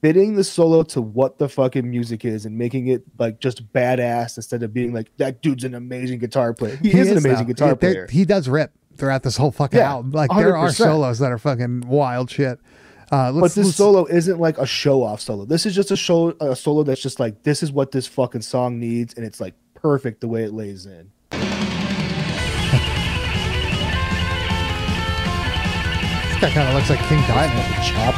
[0.00, 4.36] fitting the solo to what the fucking music is and making it like just badass
[4.36, 6.76] instead of being like that dude's an amazing guitar player.
[6.76, 7.52] He, is, an amazing now.
[7.52, 8.06] guitar He- player.
[8.10, 10.12] He does rip throughout this whole fucking Yeah, album.
[10.12, 12.58] Like there are solos that are fucking wild shit.
[13.10, 15.44] Uh, But this solo isn't like a show off solo.
[15.44, 18.42] This is just a show a solo that's just like this is what this fucking
[18.42, 21.10] song needs and it's like perfect the way it lays in.
[26.42, 27.54] Guy kind of looks like King Diamond.
[27.54, 28.14] Fucking chop.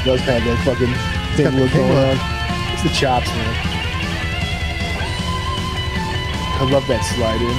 [0.00, 0.94] He does have that fucking
[1.36, 2.16] thing look going on.
[2.72, 3.56] It's the chops, man.
[6.56, 7.52] I love that slide in.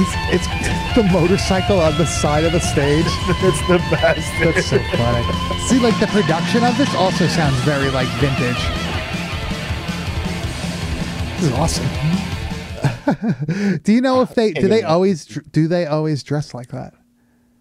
[0.00, 3.04] It's, it's the motorcycle on the side of the stage.
[3.44, 4.32] It's the best.
[4.40, 5.24] That's so funny.
[5.68, 8.56] See, like the production of this also sounds very like vintage.
[11.36, 11.88] This is awesome.
[13.82, 16.94] do you know if they do they always do they always dress like that?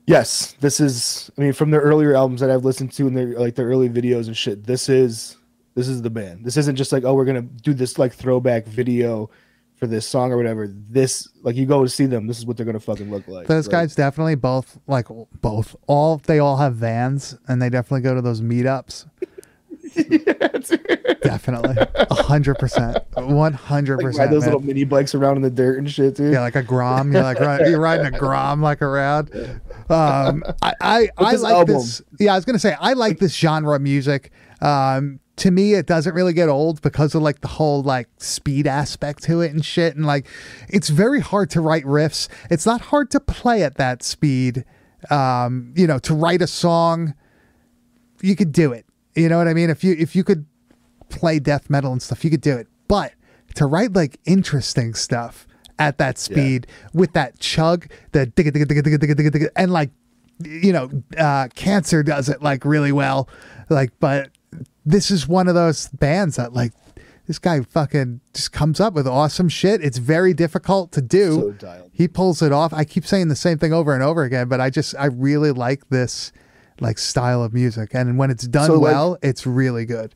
[0.10, 1.30] Yes, this is.
[1.38, 3.90] I mean, from their earlier albums that I've listened to and their like their early
[3.90, 4.66] videos and shit.
[4.66, 5.38] This is
[5.76, 6.44] this is the band.
[6.44, 9.30] This isn't just like oh we're gonna do this like throwback video
[9.76, 10.68] for this song or whatever.
[10.68, 12.26] This like you go to see them.
[12.26, 13.46] This is what they're gonna fucking look like.
[13.46, 15.06] Those Like, guys definitely both like
[15.42, 19.08] both all they all have vans and they definitely go to those meetups.
[21.22, 24.32] definitely, a hundred percent, one hundred like ride percent.
[24.32, 26.34] those little mini bikes around in the dirt and shit, dude.
[26.34, 27.12] Yeah, like a Grom.
[27.12, 29.34] You're like you're riding a Grom like around.
[29.90, 32.02] Um, I I, I this like album- this.
[32.20, 34.32] Yeah, I was gonna say I like this genre of music.
[34.62, 38.68] Um, to me, it doesn't really get old because of like the whole like speed
[38.68, 39.96] aspect to it and shit.
[39.96, 40.28] And like,
[40.68, 42.28] it's very hard to write riffs.
[42.52, 44.66] It's not hard to play at that speed.
[45.10, 47.14] Um, you know, to write a song,
[48.22, 48.86] you could do it.
[49.16, 49.70] You know what I mean?
[49.70, 50.46] If you if you could
[51.10, 52.68] play death metal and stuff, you could do it.
[52.88, 53.14] But
[53.56, 55.48] to write like interesting stuff
[55.78, 59.72] at that speed with that chug, the digga digga digga digga digga digga digga, and
[59.72, 59.92] like
[60.44, 63.28] you know, uh, Cancer does it like really well.
[63.70, 64.30] Like, but
[64.86, 66.72] this is one of those bands that like
[67.28, 69.84] this guy fucking just comes up with awesome shit.
[69.84, 71.36] It's very difficult to do.
[71.36, 72.74] So he pulls it off.
[72.74, 75.52] I keep saying the same thing over and over again, but I just I really
[75.52, 76.32] like this
[76.82, 80.16] like style of music, and when it's done So, like- well, it's really good.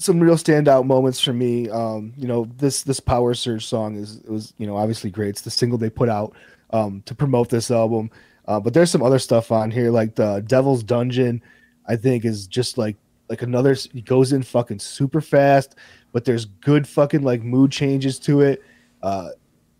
[0.00, 1.68] some real standout moments for me.
[1.70, 5.30] Um, you know, this this Power Surge song is it was you know obviously great.
[5.30, 6.34] It's the single they put out
[6.70, 8.10] um, to promote this album.
[8.46, 11.42] Uh, but there's some other stuff on here like the Devil's Dungeon.
[11.86, 12.96] I think is just like
[13.28, 13.74] like another.
[13.74, 15.74] He goes in fucking super fast,
[16.12, 18.62] but there's good fucking like mood changes to it.
[19.02, 19.30] Uh,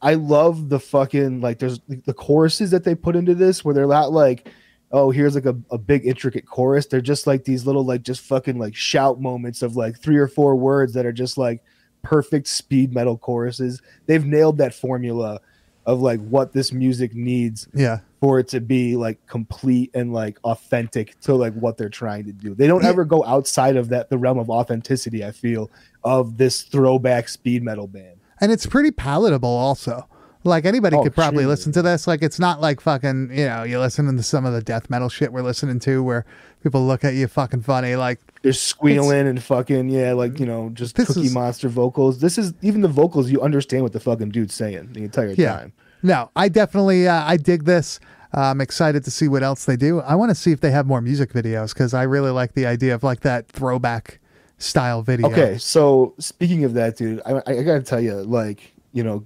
[0.03, 3.87] I love the fucking like there's the choruses that they put into this where they're
[3.87, 4.49] not like
[4.93, 6.87] oh here's like a, a big intricate chorus.
[6.87, 10.29] They're just like these little like just fucking like shout moments of like three or
[10.29, 11.63] four words that are just like
[12.03, 13.83] perfect speed metal choruses.
[14.07, 15.41] They've nailed that formula
[15.85, 18.01] of like what this music needs Yeah.
[18.21, 22.33] for it to be like complete and like authentic to like what they're trying to
[22.33, 22.55] do.
[22.55, 22.91] They don't Yeah.
[22.91, 25.71] ever go outside of that the realm of authenticity i feel
[26.05, 28.17] of this throwback speed metal band.
[28.41, 30.07] And it's pretty palatable also
[30.49, 31.47] like anybody Oh, could probably extremely.
[31.51, 34.53] listen to this like it's not like fucking you know you're listening to some of
[34.53, 36.25] the death metal shit we're listening to where
[36.63, 40.71] people look at you fucking funny like they're squealing and fucking yeah, like you know,
[40.75, 42.21] just cookie is- monster vocals.
[42.21, 43.31] This is even the vocals.
[43.31, 45.73] You understand what the fucking dude's saying the entire yeah time.
[46.03, 47.99] no i definitely uh, i dig this
[48.33, 50.87] i'm excited to see what else they do i want to see if they have
[50.87, 54.21] more music videos because i really like the idea of like that throwback
[54.59, 59.03] style video Okay, so speaking of that, dude, I, I gotta tell you, like you
[59.05, 59.25] know,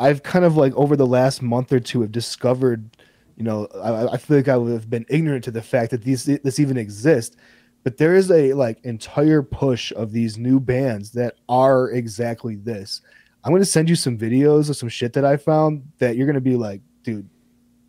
[0.00, 2.96] I've kind of like over the last month or two have discovered,
[3.36, 6.02] you know, I, I feel like I would have been ignorant to the fact that
[6.02, 7.36] these this even exists.
[7.84, 13.02] But there is a like entire push of these new bands that are exactly this.
[13.44, 16.40] I'm gonna send you some videos of some shit that I found that you're gonna
[16.40, 17.28] be like, dude,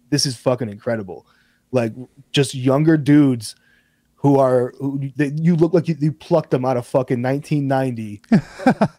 [0.09, 1.25] this is fucking incredible.
[1.71, 1.93] Like
[2.33, 3.55] just younger dudes
[4.21, 8.21] who are who they, you look like you, you plucked them out of fucking 1990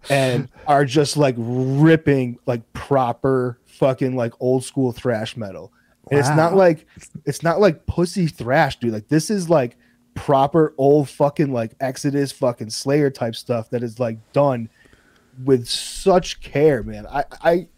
[0.11, 5.73] and are just like ripping like proper fucking like old school thrash metal.
[6.11, 6.87] And it's not like
[7.25, 8.93] it's not like pussy thrash, dude.
[8.93, 9.77] Like this is like
[10.14, 14.68] proper old fucking like Exodus fucking Slayer type stuff that is like done
[15.45, 17.07] with such care, man.
[17.07, 17.68] I I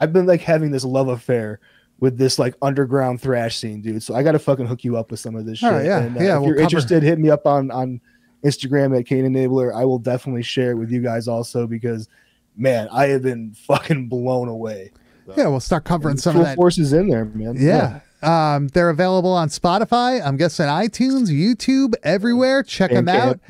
[0.00, 1.60] I've been like having this love affair
[2.00, 4.02] with this like underground thrash scene, dude.
[4.02, 5.70] So I got to fucking hook you up with some of this shit.
[5.70, 8.00] Right, yeah, and, uh, yeah, If we'll you're cover- interested, hit me up on on
[8.44, 9.74] Instagram at Kane Enabler.
[9.74, 12.08] I will definitely share it with you guys also because,
[12.56, 14.92] man, I have been fucking blown away.
[15.36, 17.54] yeah we'll start covering some of that Forces in there, man.
[17.58, 18.00] Yeah.
[18.22, 20.20] Um, they're available on Spotify.
[20.26, 22.62] I'm guessing iTunes, YouTube, everywhere.
[22.62, 23.40] Check them out.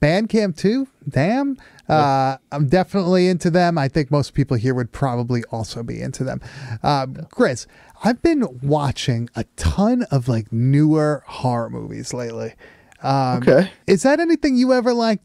[0.00, 0.88] Bandcamp too.
[1.08, 1.56] Damn.
[1.90, 3.76] Uh, I'm definitely into them.
[3.78, 6.40] I think most people here would probably also be into them.
[6.82, 7.66] Um, Chris,
[8.04, 12.54] I've been watching a ton of like newer horror movies lately.
[13.02, 13.70] Um, Okay.
[13.86, 15.20] Is that anything you ever like?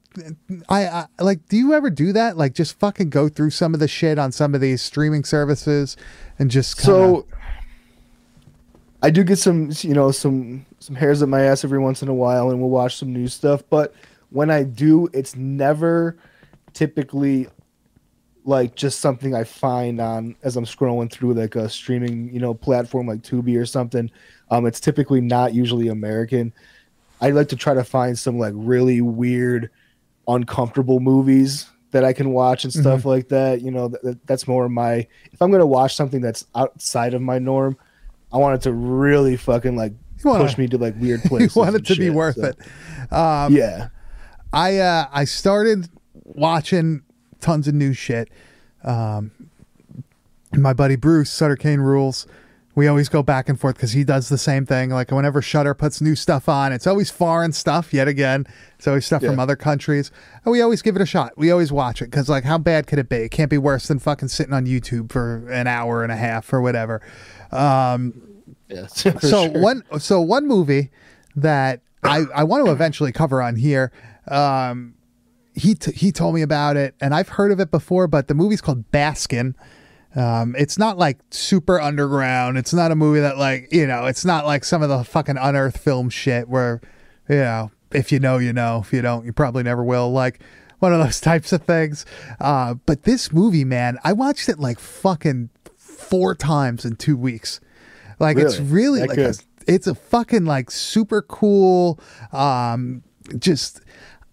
[0.70, 1.47] I, I like.
[1.49, 2.38] Do you ever do that?
[2.38, 5.97] Like, just fucking go through some of the shit on some of these streaming services
[6.39, 7.26] and just kinda, So
[9.01, 12.07] I do get some, you know, some some hairs up my ass every once in
[12.07, 13.61] a while, and we'll watch some new stuff.
[13.70, 13.93] But
[14.30, 16.18] when I do, it's never
[16.76, 17.47] typically
[18.43, 22.53] like just something I find on as I'm scrolling through like a streaming, you know,
[22.53, 24.11] platform like Tubi or something.
[24.51, 26.53] Um, it's typically not usually American.
[27.21, 29.71] I like to try to find some like really weird,
[30.28, 33.61] uncomfortable movies that I can watch and stuff like that.
[33.61, 35.07] You know, that, that's more my.
[35.32, 37.78] If I'm gonna watch something that's outside of my norm,
[38.32, 41.55] I want it to really fucking like wanna- push me to like weird you places.
[41.55, 43.11] want it to be worth so- it.
[43.11, 43.88] Um, yeah.
[44.53, 45.89] I uh, I started
[46.26, 47.01] watching
[47.39, 48.30] tons of new shit.
[48.84, 49.32] Um,
[50.51, 52.28] my buddy Bruce Sutter Kane rules.
[52.76, 54.89] We always go back and forth because he does the same thing.
[54.89, 57.93] Like whenever Shutter puts new stuff on, it's always foreign stuff.
[57.93, 58.45] Yet again,
[58.78, 60.11] it's always stuff from other countries,
[60.43, 61.38] and we always give it a shot.
[61.38, 63.15] We always watch it because, like, how bad could it be?
[63.15, 66.51] It can't be worse than fucking sitting on YouTube for an hour and a half
[66.51, 67.01] or whatever.
[67.53, 68.21] Um,
[68.67, 68.88] Yeah.
[68.88, 70.91] so one so one movie
[71.38, 73.91] that I, I want to eventually cover on here
[74.28, 74.95] um
[75.56, 78.34] he t- he told me about it and I've heard of it before but the
[78.34, 79.53] movie's called Baskin.
[80.16, 82.58] Um it's not like super underground.
[82.58, 85.38] It's not a movie that like you know it's not like some of the fucking
[85.38, 86.82] unearthed film shit where
[87.30, 88.82] you know if you know you know.
[88.86, 90.12] If you don't you probably never will.
[90.12, 90.41] Like
[90.80, 92.06] one of those types of things.
[92.39, 97.60] Uh but this movie man I watched it like fucking four times in 2 weeks.
[98.20, 98.99] Like it's Really?
[98.99, 99.34] really That like a,
[99.68, 101.99] it's a fucking like super cool
[102.32, 103.03] um
[103.39, 103.82] just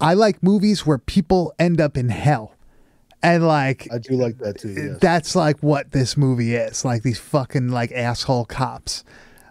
[0.03, 2.55] I like movies where people end up in hell.
[3.23, 4.71] And like I do like that too.
[4.73, 4.99] Yes.
[5.01, 6.85] that's like what this movie is.
[6.85, 9.05] Like these fucking like asshole cops.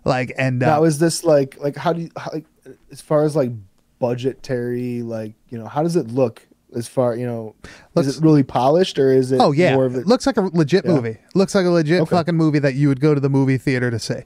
[0.03, 2.45] Like and Now uh, is this like like how do you how, like
[2.91, 3.51] as far as like
[3.99, 6.45] budgetary like you know how does it look
[6.75, 7.55] as far you know
[7.95, 10.25] Looks- is it really polished or is it oh yeah, more of a, it looks
[10.25, 10.91] like a legit Yeah.
[10.93, 11.17] movie.
[11.35, 12.09] Looks like a legit Okay.
[12.15, 14.21] fucking movie that you would go to the movie theater to see.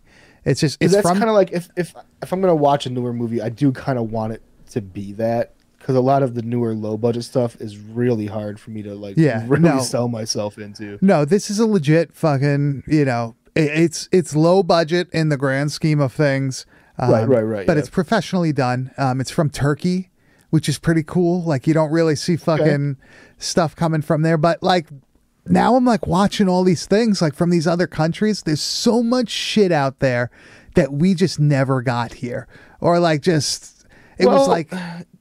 [0.46, 3.14] It's just it's that's kind of like if if if I'm gonna watch a newer
[3.14, 5.55] movie I do kind of want it to be that
[5.86, 8.96] because a lot of the newer low budget stuff is really hard for me to
[8.96, 9.80] like Yeah, really no.
[9.82, 10.98] sell myself into.
[11.00, 15.38] No, this is a legit fucking, you know, it, it's it's low budget in the
[15.38, 16.66] grand scheme of things.
[16.98, 17.82] Um, Right, right, right, But yeah.
[17.82, 18.94] it's professionally done.
[18.98, 20.10] Um, it's from Turkey,
[20.50, 21.44] which is pretty cool.
[21.44, 22.98] Like you don't really see fucking
[23.38, 24.88] stuff coming from there, but like
[25.46, 28.42] now I'm like watching all these things like from these other countries.
[28.42, 30.32] There's so much shit out there
[30.74, 32.48] that we just never got here,
[32.82, 33.86] or like just
[34.18, 34.74] it was like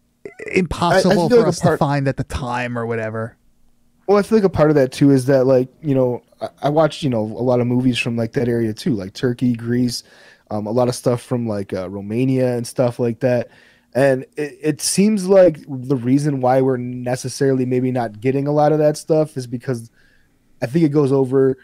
[0.53, 3.37] impossible I, feel for like us to part- find at the time or whatever.
[4.07, 6.49] Well, I feel like a part of that too is that like you know I,
[6.65, 9.55] I watched you know a lot of movies from like that area too, like Turkey,
[9.55, 10.03] Greece,
[10.51, 13.49] um, a lot of stuff from like uh, Romania and stuff like that.
[13.95, 18.73] And it, it seems like the reason why we're necessarily maybe not getting a lot
[18.73, 19.91] of that stuff is because
[20.61, 21.57] I think it goes over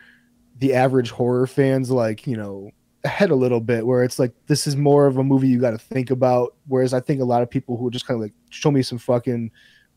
[0.58, 2.70] the average horror fans like you know
[3.04, 5.70] head a little bit where it's like this is more of a movie you got
[5.70, 6.54] to think about.
[6.68, 8.98] Whereas i think a lot of people who just kind of like show me some
[8.98, 9.50] fucking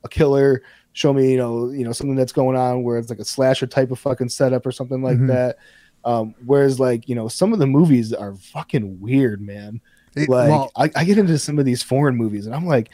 [0.05, 0.61] a killer
[0.93, 3.67] show me you know you know something that's going on where it's like a slasher
[3.67, 5.27] type of fucking setup or something like Mhm.
[5.27, 5.57] that.
[6.05, 9.81] Um whereas like you know some of the movies are fucking weird man.
[10.15, 12.89] It- like well- I, I get into some of these foreign movies and i'm like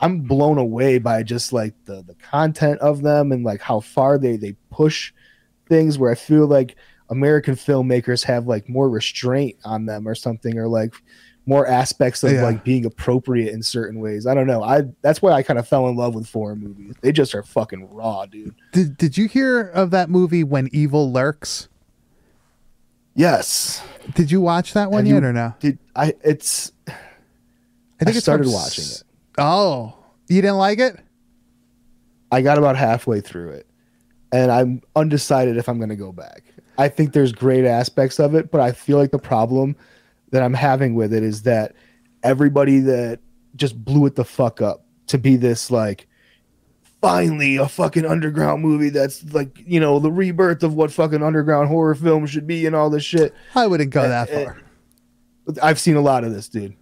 [0.00, 4.18] i'm blown away by just like the the content of them and like how far
[4.18, 5.12] they they push
[5.68, 6.74] things where i feel like
[7.10, 10.94] american filmmakers have like more restraint on them or something or like
[11.46, 12.42] more aspects of Yeah.
[12.42, 15.68] like being appropriate in certain ways i don't know i that's why i kind of
[15.68, 19.28] fell in love with foreign movies they just are fucking raw dude Did Did you
[19.28, 21.68] hear of that movie When Evil Lurks?
[23.14, 23.82] yes
[24.14, 25.54] Did you watch that one Have yet you- or no?
[25.60, 26.72] did i it's
[28.00, 29.02] I think I started from watching it.
[29.38, 29.94] Oh,
[30.28, 30.98] you didn't like it?
[32.32, 33.66] I got about halfway through it,
[34.34, 36.42] and I'm undecided if I'm going to go back.
[36.76, 39.76] I think there's great aspects of it, but I feel like the problem
[40.30, 41.76] that I'm having with it is that
[42.24, 43.20] everybody that
[43.54, 46.08] just blew it the fuck up to be this like
[47.00, 51.68] finally a fucking underground movie that's like you know the rebirth of what fucking underground
[51.68, 53.32] horror film should be and all this shit.
[53.54, 54.60] I wouldn't go Uh, that far.
[55.62, 56.74] I've seen a lot of this, dude.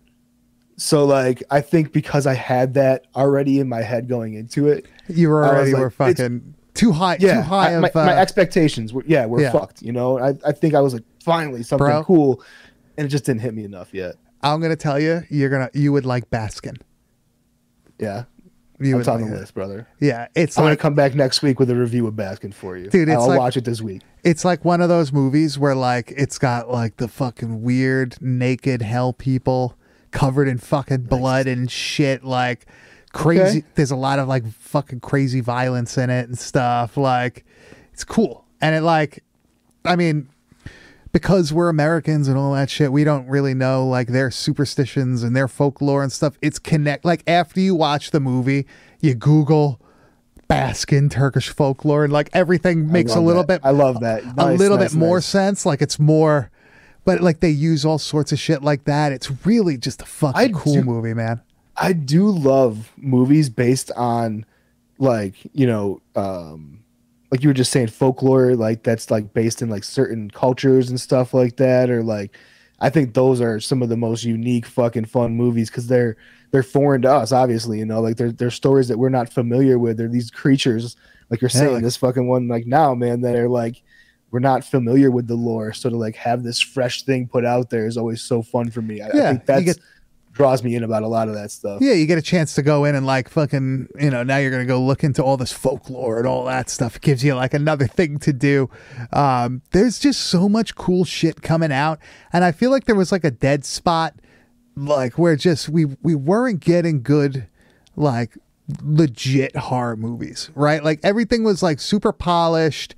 [0.78, 4.86] So like I think because I had that already in my head going into it,
[5.06, 7.16] You were already like, were fucking too high.
[7.20, 9.52] yeah, too high I- of my, uh, my expectations were yeah, we're yeah.
[9.52, 9.82] fucked.
[9.82, 12.04] You know, I, I think I was like finally something Bro.
[12.04, 12.42] cool,
[12.96, 14.16] and it just didn't hit me enough yet.
[14.42, 16.78] I'm gonna tell you, you're gonna you would like Baskin.
[17.98, 18.24] Yeah,
[18.80, 19.86] You it's on the list, brother.
[20.00, 22.76] Yeah, it's I'm like gonna come back next week with a review of Baskin for
[22.76, 24.02] you, Dude, it's I'll like- watch it this week.
[24.24, 28.82] it's like one of those movies where like it's got like the fucking weird naked
[28.82, 29.76] hell people
[30.10, 32.66] covered in fucking blood and shit like
[33.12, 33.66] crazy Okay.
[33.74, 37.44] there's a lot of like fucking crazy violence in it and stuff like
[37.92, 39.22] it's cool and it like
[39.84, 40.28] i mean
[41.12, 45.36] because we're americans and all that shit we don't really know like their superstitions and
[45.36, 48.66] their folklore and stuff it's connect like after you watch the movie
[49.00, 49.78] you google
[50.48, 53.62] baskin turkish folklore and like everything makes a little that.
[53.62, 54.22] bit I love that.
[54.36, 55.64] a little nice, bit more sense.
[55.64, 56.50] Like it's more,
[57.06, 59.12] but like they use all sorts of shit like that.
[59.12, 61.40] It's really just a fucking I cool do- movie, man.
[61.76, 64.44] I do love movies based on
[64.98, 66.84] like you know um
[67.30, 71.00] like you were just saying folklore like that's like based in like certain cultures and
[71.00, 72.36] stuff like that or like
[72.80, 76.16] I think those are some of the most unique fucking fun movies because they're
[76.50, 79.78] they're foreign to us obviously you know like they're they're stories that we're not familiar
[79.78, 79.96] with.
[79.96, 80.96] They're these creatures
[81.30, 83.82] like you're Yeah, saying like- this fucking one like now man that are like
[84.30, 85.72] we're not familiar with the lore.
[85.72, 88.80] So to like have this fresh thing put out there is always so fun for
[88.82, 89.00] me.
[89.02, 89.78] I, I Yeah, think that's
[90.32, 92.62] draws me in about a lot of that stuff Yeah, you get a chance to
[92.62, 95.52] go in and like fucking, you know, now you're gonna go look into all this
[95.52, 96.96] folklore and all that stuff.
[96.96, 98.70] It gives you like another thing to do.
[99.12, 101.98] Um, there's just so much cool shit coming out,
[102.32, 104.14] and I feel like there was like a dead spot,
[104.74, 107.46] like where just we we weren't getting good,
[107.94, 108.36] like
[108.82, 110.82] legit horror movies, right?
[110.82, 112.94] Like everything was like super polished.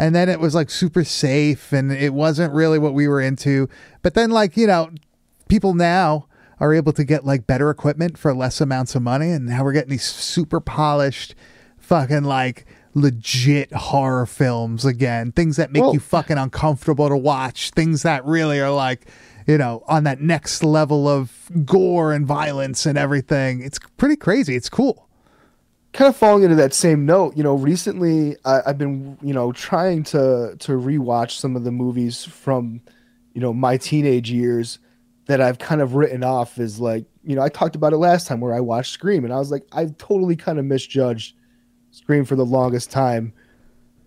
[0.00, 3.68] And then it was like super safe and it wasn't really what we were into.
[4.00, 4.90] But then, like, you know,
[5.48, 6.27] people now
[6.60, 9.72] are able to get like better equipment for less amounts of money and now we're
[9.72, 11.34] getting these super polished
[11.78, 15.30] fucking like legit horror films again.
[15.32, 17.70] Things that make Well- you fucking uncomfortable to watch.
[17.70, 19.06] Things that really are like
[19.46, 23.62] you know on that next level of gore and violence and everything.
[23.62, 24.56] It's pretty crazy.
[24.56, 25.06] It's cool.
[25.94, 29.52] Kind of falling into that same note, you know, recently I, I've been, you know,
[29.52, 32.82] trying to to rewatch some of the movies from,
[33.32, 34.78] you know, my teenage years
[35.28, 38.26] that I've kind of written off is like, you know, I talked about it last
[38.26, 41.36] time where I watched Scream and I was like, I've totally kind of misjudged
[41.90, 43.34] Scream for the longest time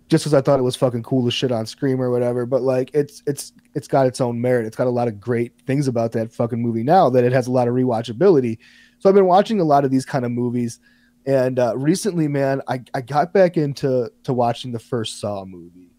[0.09, 2.47] just because I thought it was fucking cool to shit on Scream or whatever.
[2.47, 4.65] But like it's it's it's got its own merit.
[4.65, 7.45] It's got a lot of great things about that fucking movie now that it has
[7.45, 8.57] a lot of rewatchability.
[8.97, 10.79] So I've been watching a lot of these kind of movies.
[11.27, 15.91] And uh, recently, man, I, I got back into to watching the first Saw movie.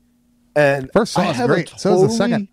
[0.56, 1.72] And First Saw is great.
[1.76, 2.48] So is the second.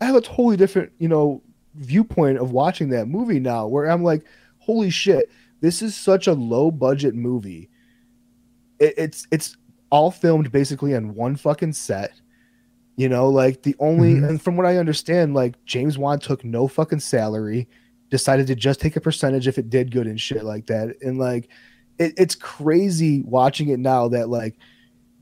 [0.00, 1.40] I have a totally different, you know,
[1.74, 4.24] viewpoint of watching that movie now where I'm like,
[4.58, 7.70] holy shit, this is such a low budget movie.
[8.78, 9.56] It, it's it's
[9.90, 12.12] all filmed basically on one fucking set.
[12.96, 14.28] You know, like the only Mhm.
[14.28, 17.68] and from what I understand, like James Wan took no fucking salary,
[18.10, 20.96] decided to just take a percentage if it did good and shit like that.
[21.00, 21.48] And like
[21.98, 24.56] it, it's crazy watching it now that like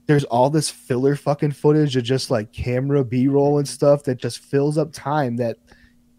[0.07, 4.39] there's all this filler fucking footage of just like camera b-roll and stuff that just
[4.41, 5.59] fills up time that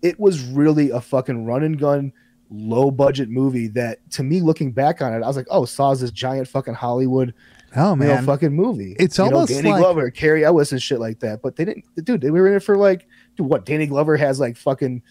[0.01, 2.11] it was really a fucking run and gun
[2.49, 6.01] low budget movie that to me looking back on it i was like oh saw's
[6.01, 7.33] this giant fucking hollywood
[7.73, 10.73] Oh you know, man, fucking movie It's You know, almost danny like- glover cary elwes
[10.73, 13.47] and shit like that but they didn't dude they were in it for like dude
[13.47, 15.01] what danny glover has like fucking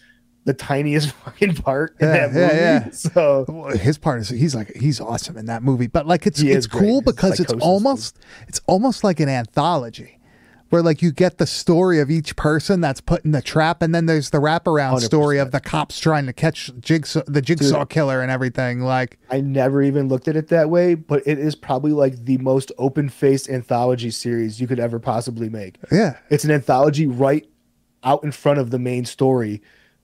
[0.45, 2.89] the tiniest fucking part in Yeah, that movie yeah, yeah.
[2.91, 6.39] so Well, his part is he's like he's awesome in that movie but like it's
[6.41, 6.81] it's great.
[6.81, 10.19] cool because it's psychosis almost it's almost like an anthology
[10.71, 13.93] where like you get the story of each person that's put in the trap and
[13.93, 18.21] then there's the wraparound story of the cops trying to catch jigsaw the jigsaw killer
[18.21, 21.91] and everything like I never even looked at it that way, but it is probably
[21.91, 25.77] like the most open faced anthology series you could ever possibly make.
[25.91, 27.47] yeah It's an anthology right
[28.03, 29.61] out in front of the main story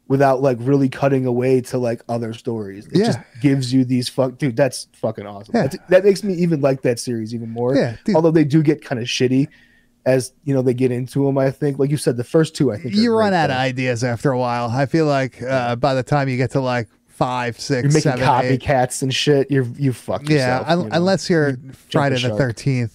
[0.07, 2.85] without like really cutting away to like other stories.
[2.87, 3.23] It just Yeah.
[3.41, 5.53] gives you these fuck dude, that's fucking awesome.
[5.55, 5.63] Yeah.
[5.63, 7.75] That's, that makes me even like that series even more.
[7.75, 8.15] Yeah, dude.
[8.15, 9.47] Although they do get kind of shitty
[10.07, 11.77] as you know they get into them, I think.
[11.79, 14.39] Like you said, the first two I think you run out of ideas after a
[14.39, 17.91] while i feel like uh, by the time you get to like five six, You're
[17.93, 19.51] making seven eight copycats and shit.
[19.51, 20.67] You're you fucked yeah yourself.
[20.69, 20.95] un- you know?
[20.97, 22.91] unless you're You jump friday the 13th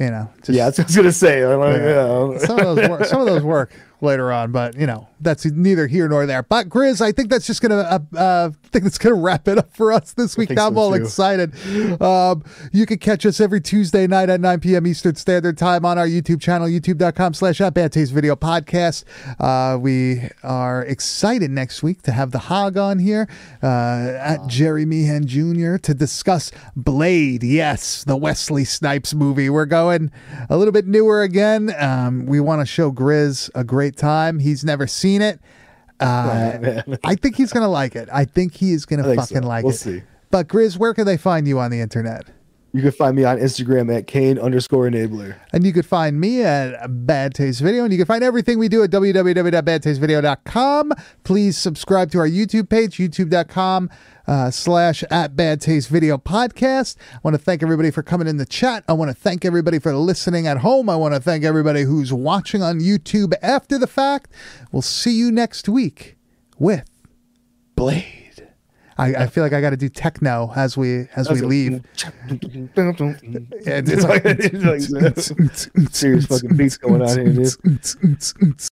[0.00, 1.46] you know just yeah, that's what I was gonna say.
[1.46, 2.30] Like, Yeah.
[2.32, 2.38] yeah.
[2.38, 3.72] some of those work, some of those work
[4.02, 6.42] later on, but you know that's neither here nor there.
[6.42, 9.58] But Grizz, I think that's just gonna uh, uh, I think that's gonna wrap it
[9.58, 10.50] up for us this week.
[10.50, 11.02] Now I'm all too.
[11.02, 11.52] excited.
[12.00, 14.86] Um, you can catch us every Tuesday night at 9 p.m.
[14.86, 19.04] Eastern Standard Time on our YouTube channel, youtube.com/slash Bad Taste Video Podcast.
[19.38, 23.28] Uh, we are excited next week to have the Hog on here
[23.62, 25.76] uh, at Jerry Meehan Jr.
[25.76, 27.42] to discuss Blade.
[27.42, 29.50] Yes, the Wesley Snipes movie.
[29.50, 30.10] We're going
[30.48, 31.74] a little bit newer again.
[31.78, 34.38] Um, we want to show Grizz a great time.
[34.38, 35.40] He's never seen it.
[35.98, 36.82] Uh.
[37.04, 38.08] I think he's gonna like it.
[38.12, 39.48] I think he is gonna fucking so.
[39.48, 39.78] like We'll it.
[39.78, 40.02] see.
[40.30, 42.24] But Grizz, where can they find you on the internet?
[42.72, 45.34] You can find me on Instagram at Kane underscore enabler.
[45.52, 48.68] And you can find me at Bad Taste Video, and you can find everything we
[48.68, 50.92] do at www.badtastevideo.com.
[51.24, 53.90] Please subscribe to our YouTube page, youtube.com
[54.28, 56.94] uh, slash at Bad Taste Video Podcast.
[57.14, 58.84] I want to thank everybody for coming in the chat.
[58.86, 60.88] I want to thank everybody for listening at home.
[60.88, 64.30] I want to thank everybody who's watching on YouTube after the fact.
[64.70, 66.16] We'll see you next week
[66.56, 66.88] with
[67.74, 68.19] Blade.
[69.00, 71.82] I, I feel like I got to do techno as we as we leave.
[73.64, 75.30] Yeah, it's It's like, it's
[75.78, 78.69] like serious fucking beats going on here, dude.